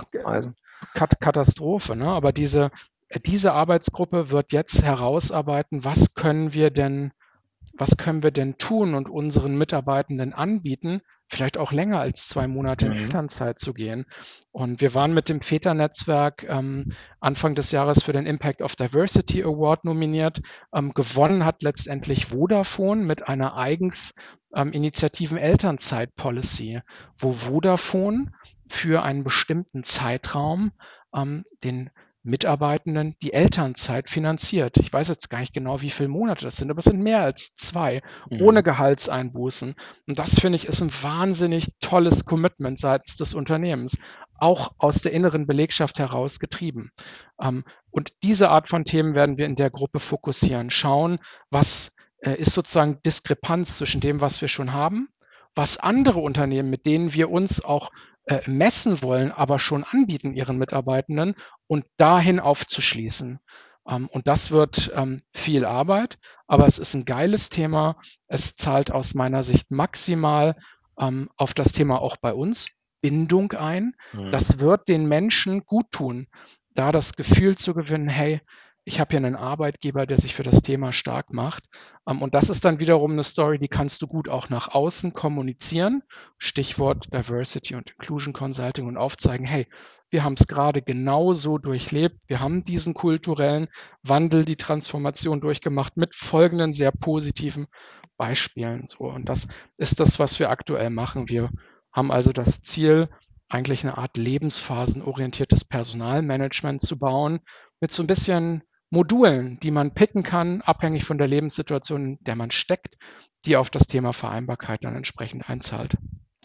Katastrophe, 1.21 1.97
ne? 1.97 2.09
Aber 2.09 2.33
diese, 2.33 2.71
diese 3.27 3.53
Arbeitsgruppe 3.53 4.31
wird 4.31 4.53
jetzt 4.53 4.83
herausarbeiten, 4.83 5.85
was 5.85 6.15
können 6.15 6.55
wir 6.55 6.71
denn, 6.71 7.13
was 7.75 7.97
können 7.97 8.23
wir 8.23 8.31
denn 8.31 8.59
tun 8.59 8.95
und 8.95 9.09
unseren 9.09 9.57
Mitarbeitenden 9.57 10.33
anbieten, 10.33 11.01
vielleicht 11.29 11.59
auch 11.59 11.73
länger 11.73 12.01
als 12.01 12.27
zwei 12.29 12.49
Monate 12.49 12.87
in 12.87 12.93
Mhm. 12.93 12.99
Elternzeit 12.99 13.61
zu 13.61 13.75
gehen. 13.75 14.07
Und 14.51 14.81
wir 14.81 14.95
waren 14.95 15.13
mit 15.13 15.29
dem 15.29 15.41
Väternetzwerk 15.41 16.45
ähm, 16.49 16.87
Anfang 17.21 17.55
des 17.55 17.71
Jahres 17.71 18.03
für 18.03 18.13
den 18.13 18.27
Impact 18.27 18.63
of 18.63 18.77
Diversity 18.77 19.43
Award 19.43 19.85
nominiert. 19.85 20.41
Ähm, 20.73 20.93
gewonnen 20.93 21.45
hat 21.45 21.63
letztendlich 21.63 22.27
Vodafone 22.27 23.05
mit 23.05 23.29
einer 23.29 23.57
eigens 23.57 24.15
ähm, 24.55 24.73
Initiativen 24.73 25.39
Elternzeit 25.39 26.15
Policy, 26.17 26.81
wo 27.17 27.33
Vodafone 27.33 28.33
für 28.69 29.03
einen 29.03 29.25
bestimmten 29.25 29.85
Zeitraum 29.85 30.73
ähm, 31.15 31.45
den 31.65 31.91
Mitarbeitenden 32.23 33.15
die 33.23 33.33
Elternzeit 33.33 34.11
finanziert. 34.11 34.77
Ich 34.79 34.93
weiß 34.93 35.09
jetzt 35.09 35.31
gar 35.31 35.41
nicht 35.41 35.55
genau, 35.55 35.81
wie 35.81 35.91
viele 35.91 36.09
Monate 36.09 36.45
das 36.45 36.57
sind, 36.57 36.71
aber 36.71 36.79
es 36.79 36.85
sind 36.85 37.01
mehr 37.01 37.21
als 37.21 37.55
zwei, 37.57 38.03
Mhm. 38.31 38.43
ohne 38.43 38.63
Gehaltseinbußen. 38.63 39.75
Und 40.07 40.19
das 40.19 40.39
finde 40.41 40.57
ich 40.57 40.67
ist 40.67 40.83
ein 40.83 40.93
wahnsinnig 41.03 41.69
tolles 41.81 42.25
Commitment 42.25 42.79
seitens 42.79 43.17
des 43.17 43.35
Unternehmens, 43.35 43.99
auch 44.39 44.73
aus 44.79 45.01
der 45.03 45.13
inneren 45.13 45.47
Belegschaft 45.47 45.99
heraus 45.99 46.39
getrieben. 46.39 46.91
Ähm, 47.41 47.65
und 47.91 48.13
diese 48.23 48.51
Art 48.51 48.69
von 48.69 48.85
Themen 48.85 49.15
werden 49.15 49.39
wir 49.39 49.47
in 49.47 49.57
der 49.57 49.71
Gruppe 49.71 50.01
fokussieren, 50.01 50.71
schauen, 50.71 51.19
was 51.51 51.95
äh, 52.21 52.35
ist 52.35 52.53
sozusagen 52.53 53.01
Diskrepanz 53.03 53.79
zwischen 53.79 54.01
dem, 54.01 54.21
was 54.21 54.41
wir 54.41 54.49
schon 54.49 54.73
haben, 54.73 55.09
was 55.55 55.79
andere 55.79 56.21
Unternehmen, 56.21 56.71
mit 56.71 56.87
denen 56.87 57.13
wir 57.15 57.31
uns 57.31 57.65
auch 57.65 57.91
äh, 58.25 58.41
messen 58.47 59.03
wollen, 59.03 59.33
aber 59.33 59.59
schon 59.59 59.85
anbieten 59.85 60.35
ihren 60.35 60.59
Mitarbeitenden 60.59 61.35
und 61.67 61.85
dahin 61.97 62.41
aufzuschließen. 62.41 63.41
Ähm, 63.89 64.09
und 64.09 64.29
das 64.29 64.51
wird 64.51 64.93
ähm, 64.95 65.23
viel 65.33 65.65
Arbeit, 65.65 66.19
aber 66.47 66.67
es 66.67 66.79
ist 66.79 66.95
ein 66.95 67.05
geiles 67.05 67.49
Thema. 67.49 67.97
Es 68.27 68.55
zahlt 68.55 68.91
aus 68.91 69.15
meiner 69.15 69.43
Sicht 69.43 69.71
maximal 69.71 70.57
ähm, 70.99 71.31
auf 71.37 71.55
das 71.55 71.73
Thema 71.73 72.01
auch 72.01 72.17
bei 72.19 72.35
uns 72.35 72.69
Bindung 73.01 73.53
ein. 73.53 73.95
Mhm. 74.13 74.31
Das 74.31 74.59
wird 74.59 74.89
den 74.89 75.07
Menschen 75.07 75.65
gut 75.65 75.87
tun, 75.93 76.27
da 76.75 76.93
das 76.93 77.15
Gefühl 77.15 77.57
zu 77.57 77.75
gewinnen, 77.75 78.09
hey, 78.09 78.41
ich 78.89 79.01
habe 79.01 79.11
hier 79.11 79.19
einen 79.19 79.37
Arbeitgeber, 79.37 80.07
der 80.07 80.17
sich 80.17 80.35
für 80.35 80.43
das 80.43 80.63
Thema 80.63 80.95
stark 80.95 81.31
macht. 81.31 81.65
Ähm, 82.09 82.23
und 82.23 82.35
das 82.35 82.49
ist 82.49 82.65
dann 82.65 82.81
wiederum 82.81 83.13
eine 83.13 83.23
Story, 83.23 83.59
die 83.59 83.69
kannst 83.69 84.01
du 84.01 84.07
gut 84.07 84.31
auch 84.31 84.49
nach 84.49 84.69
außen 84.69 85.13
kommunizieren. 85.13 86.03
Stichwort 86.39 87.13
Diversity 87.13 87.75
und 87.75 87.91
Inclusion 87.91 88.33
Consulting 88.33 88.87
und 88.87 88.97
aufzeigen, 88.97 89.45
hey, 89.45 89.67
wir 90.09 90.25
haben 90.25 90.37
es 90.41 90.47
gerade 90.47 90.81
genauso 90.81 91.59
durchlebt. 91.59 92.19
Wir 92.29 92.41
haben 92.41 92.65
diesen 92.65 92.95
kulturellen 92.95 93.69
Wandel, 94.03 94.47
die 94.47 94.57
Transformation 94.57 95.43
durchgemacht 95.43 95.99
mit 95.99 96.15
folgenden 96.15 96.73
sehr 96.73 96.91
positiven 96.91 97.67
Beispielen. 98.17 98.87
So, 98.87 99.05
und 99.05 99.29
das 99.29 99.49
ist 99.77 100.01
das, 100.01 100.19
was 100.19 100.39
wir 100.39 100.49
aktuell 100.49 100.89
machen. 100.89 101.29
Wir 101.29 101.51
haben 101.93 102.11
also 102.11 102.33
das 102.33 102.63
Ziel, 102.63 103.11
eigentlich 103.51 103.85
eine 103.85 103.99
Art 103.99 104.17
lebensphasenorientiertes 104.17 105.67
Personalmanagement 105.67 106.81
zu 106.81 106.99
bauen, 106.99 107.41
mit 107.81 107.91
so 107.91 108.03
ein 108.03 108.07
bisschen 108.07 108.63
Modulen, 108.91 109.59
die 109.61 109.71
man 109.71 109.93
picken 109.95 110.23
kann, 110.23 110.63
abhängig 110.63 111.05
von 111.05 111.19
der 111.19 111.29
Lebenssituation, 111.29 112.05
in 112.05 112.19
der 112.25 112.37
man 112.37 112.51
steckt, 112.51 112.97
die 113.45 113.57
auf 113.57 113.71
das 113.71 113.87
Thema 113.87 114.13
Vereinbarkeit 114.13 114.85
dann 114.85 114.97
entsprechend 114.97 115.49
einzahlt. 115.49 115.97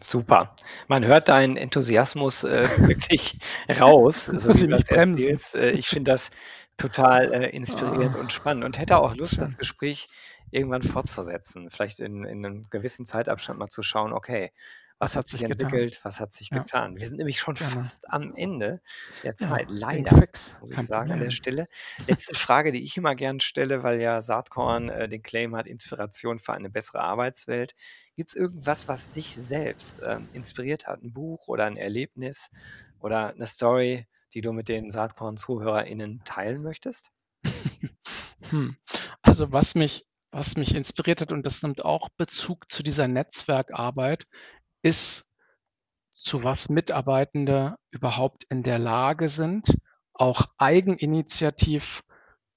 Super. 0.02 0.56
Man 0.90 1.06
hört 1.06 1.30
deinen 1.30 1.56
Enthusiasmus 1.56 2.44
äh, 2.44 2.68
wirklich 2.88 3.40
raus, 3.80 4.26
so 4.34 4.34
Muss 4.34 4.48
wie 4.48 4.52
ich 4.52 4.62
du 4.62 4.68
das 4.68 4.90
erzählst. 4.90 5.56
Äh, 5.56 5.72
ich 5.72 5.88
finde 5.88 6.12
das 6.12 6.32
total 6.78 7.34
äh, 7.34 7.50
inspirierend 7.56 8.16
Ah, 8.16 8.20
und 8.20 8.32
spannend 8.34 8.66
und 8.66 8.78
hätte 8.78 8.98
auch 8.98 9.16
Lust, 9.16 9.40
das. 9.40 9.58
Gespräch 9.58 10.10
irgendwann 10.52 10.82
fortzusetzen. 10.84 11.70
Vielleicht 11.72 12.00
in, 12.00 12.26
in 12.26 12.46
einem 12.46 12.64
gewissen 12.70 13.06
Zeitabstand 13.06 13.58
mal 13.58 13.70
zu 13.70 13.82
schauen, 13.82 14.14
okay, 14.14 14.52
was 15.00 15.16
Was 15.16 15.16
hat 15.16 15.28
sich 15.28 15.44
sich 15.44 15.46
getan? 15.46 15.84
entwickelt, 15.84 16.00
was 16.04 16.20
hat 16.20 16.32
sich 16.34 16.52
Ja, 16.52 16.66
getan. 16.66 16.98
Wir 17.00 17.08
sind 17.08 17.18
nämlich 17.18 17.40
schon 17.40 17.58
gerne. 17.58 17.58
fast 17.58 18.10
am 18.12 18.34
Ende 18.36 18.82
der 19.22 19.36
Ja, 19.40 19.60
Zeit, 19.60 19.70
ging 19.90 20.06
leider, 20.06 20.24
muss 20.60 20.72
ich 20.72 20.82
kein 20.82 20.86
sagen, 20.86 21.12
an 21.12 21.20
der 21.20 21.30
Problem. 21.30 21.32
Stelle. 21.32 21.68
Letzte 22.08 22.36
Frage, 22.36 22.72
die 22.72 22.84
ich 22.84 22.98
immer 22.98 23.16
gern 23.16 23.40
stelle, 23.40 23.84
weil 23.84 24.02
ja 24.02 24.22
Saatkorn 24.22 24.90
äh, 24.90 25.10
den 25.10 25.22
Claim 25.24 25.56
hat, 25.56 25.68
Inspiration 25.68 26.40
für 26.40 26.54
eine 26.54 26.70
bessere 26.70 27.02
Arbeitswelt. 27.02 27.76
Gibt 28.16 28.30
es 28.30 28.36
irgendwas, 28.36 28.88
was 28.88 29.12
dich 29.12 29.36
selbst 29.36 30.02
ähm, 30.06 30.30
inspiriert 30.32 30.88
hat? 30.88 31.02
Ein 31.04 31.14
Buch 31.14 31.48
oder 31.48 31.66
ein 31.66 31.78
Erlebnis 31.78 32.52
oder 33.00 33.30
eine 33.34 33.48
Story, 33.48 34.08
die 34.34 34.42
du 34.42 34.54
mit 34.54 34.70
den 34.70 34.92
Saatkorn-ZuhörerInnen 34.92 36.24
teilen 36.24 36.62
möchtest? 36.64 37.12
Hm. 38.50 38.76
Also 39.22 39.52
was 39.52 39.76
mich, 39.76 40.06
was 40.32 40.58
mich 40.58 40.76
inspiriert 40.76 41.22
hat, 41.22 41.32
und 41.32 41.46
das 41.46 41.62
nimmt 41.64 41.84
auch 41.86 42.10
Bezug 42.18 42.72
zu 42.72 42.84
dieser 42.84 43.08
Netzwerkarbeit, 43.08 44.26
ist, 44.84 45.30
zu 46.14 46.44
was 46.44 46.70
Mitarbeitende 46.70 47.76
überhaupt 47.90 48.46
in 48.50 48.62
der 48.62 48.80
Lage 48.80 49.30
sind, 49.30 49.78
auch 50.14 50.46
eigeninitiativ 50.58 52.04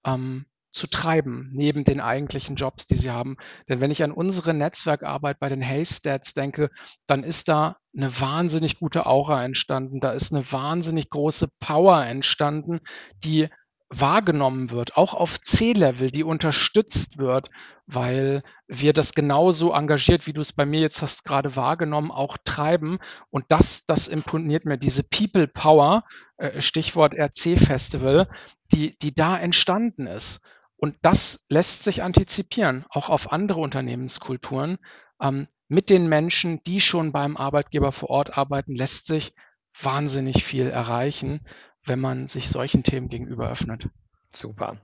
ähm, 0.05 0.47
zu 0.73 0.87
treiben, 0.87 1.49
neben 1.55 1.85
den 1.85 2.03
eigentlichen 2.03 2.55
Jobs, 2.55 2.87
die 2.87 2.97
sie 2.97 3.11
haben. 3.11 3.37
Denn 3.67 3.81
wenn 3.81 3.91
ich 3.91 4.03
an 4.03 4.13
unsere 4.13 4.53
Netzwerkarbeit 4.53 5.41
bei 5.41 5.49
den 5.49 5.67
Haystats 5.67 6.35
denke, 6.35 6.71
dann 7.07 7.25
ist 7.25 7.49
da 7.49 7.79
eine 7.97 8.21
wahnsinnig 8.21 8.79
gute 8.79 9.07
Aura 9.07 9.43
entstanden. 9.43 10.01
Da 10.01 10.13
ist 10.13 10.35
eine 10.35 10.53
wahnsinnig 10.53 11.09
große 11.09 11.49
Power 11.61 12.05
entstanden, 12.05 12.81
die 13.25 13.49
wahrgenommen 13.89 14.71
wird, 14.71 14.97
auch 14.97 15.15
auf 15.15 15.41
C-Level, 15.41 16.11
die 16.11 16.25
unterstützt 16.25 17.19
wird, 17.19 17.51
weil 17.87 18.43
wir 18.67 18.93
das 18.93 19.15
genauso 19.15 19.73
engagiert, 19.73 20.27
wie 20.27 20.33
du 20.33 20.41
es 20.41 20.53
bei 20.53 20.67
mir 20.67 20.81
jetzt 20.81 21.03
hast 21.03 21.25
gerade 21.25 21.55
wahrgenommen, 21.55 22.11
auch 22.11 22.37
treiben. 22.45 22.99
Und 23.31 23.45
das, 23.49 23.87
das 23.87 24.09
imponiert 24.09 24.65
mir, 24.65 24.77
diese 24.77 25.05
People 25.05 25.47
Power, 25.47 26.05
äh, 26.37 26.61
Stichwort 26.61 27.15
RC-Festival, 27.15 28.29
die, 28.73 28.99
die 28.99 29.15
da 29.15 29.39
entstanden 29.39 30.07
ist. 30.07 30.45
Und 30.77 30.97
das 31.03 31.47
lässt 31.49 31.85
sich 31.85 32.03
antizipieren, 32.03 32.85
auch 32.91 33.09
auf 33.09 33.31
andere 33.33 33.61
Unternehmenskulturen. 33.61 34.79
Ähm, 35.23 35.47
mit 35.69 35.91
den 35.91 36.09
Menschen, 36.09 36.61
die 36.65 36.81
schon 36.81 37.13
beim 37.13 37.37
Arbeitgeber 37.37 37.93
vor 37.93 38.11
Ort 38.11 38.37
arbeiten, 38.37 38.75
lässt 38.75 39.07
sich 39.07 39.33
wahnsinnig 39.81 40.45
viel 40.45 40.69
erreichen 40.69 41.41
wenn 41.87 42.01
man 42.01 42.27
sich 42.27 42.49
solchen 42.49 42.83
Themen 42.83 43.09
gegenüber 43.09 43.51
öffnet. 43.51 43.89
Super. 44.31 44.77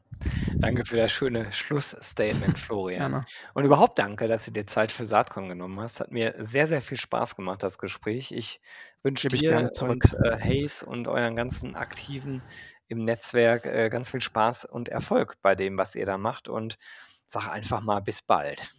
Danke 0.55 0.85
für 0.87 0.97
das 0.97 1.12
schöne 1.12 1.51
Schlussstatement, 1.53 2.59
Florian. 2.59 3.11
Gerne. 3.11 3.27
Und 3.55 3.65
überhaupt 3.65 3.99
danke, 3.99 4.29
dass 4.29 4.45
du 4.45 4.53
dir 4.53 4.67
Zeit 4.67 4.93
für 4.93 5.05
Saatkorn 5.05 5.49
genommen 5.49 5.79
hast. 5.81 6.01
Hat 6.01 6.12
mir 6.12 6.35
sehr, 6.38 6.67
sehr 6.67 6.81
viel 6.81 6.97
Spaß 6.97 7.37
gemacht, 7.37 7.62
das 7.62 7.79
Gespräch. 7.79 8.33
Ich 8.33 8.61
wünsche 9.03 9.29
dir 9.29 9.71
und 9.83 10.17
äh, 10.25 10.38
Hayes 10.38 10.83
und 10.83 11.09
euren 11.09 11.37
ganzen 11.37 11.75
Aktiven 11.75 12.41
im 12.88 13.05
Netzwerk 13.05 13.67
äh, 13.67 13.88
ganz 13.88 14.11
viel 14.11 14.21
Spaß 14.21 14.65
und 14.65 14.88
Erfolg 14.88 15.37
bei 15.43 15.55
dem, 15.55 15.77
was 15.77 15.97
ihr 15.97 16.07
da 16.07 16.19
macht. 16.19 16.49
Und 16.49 16.79
sag 17.27 17.49
einfach 17.49 17.81
mal 17.81 18.01
bis 18.01 18.23
bald. 18.23 18.71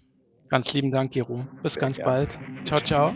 Ganz 0.50 0.74
lieben 0.74 0.92
Dank, 0.92 1.12
Gero. 1.12 1.46
Bis 1.62 1.74
sehr 1.74 1.82
ganz 1.82 1.98
gerne. 1.98 2.12
bald. 2.12 2.40
Ciao, 2.66 2.80
ciao. 2.80 3.16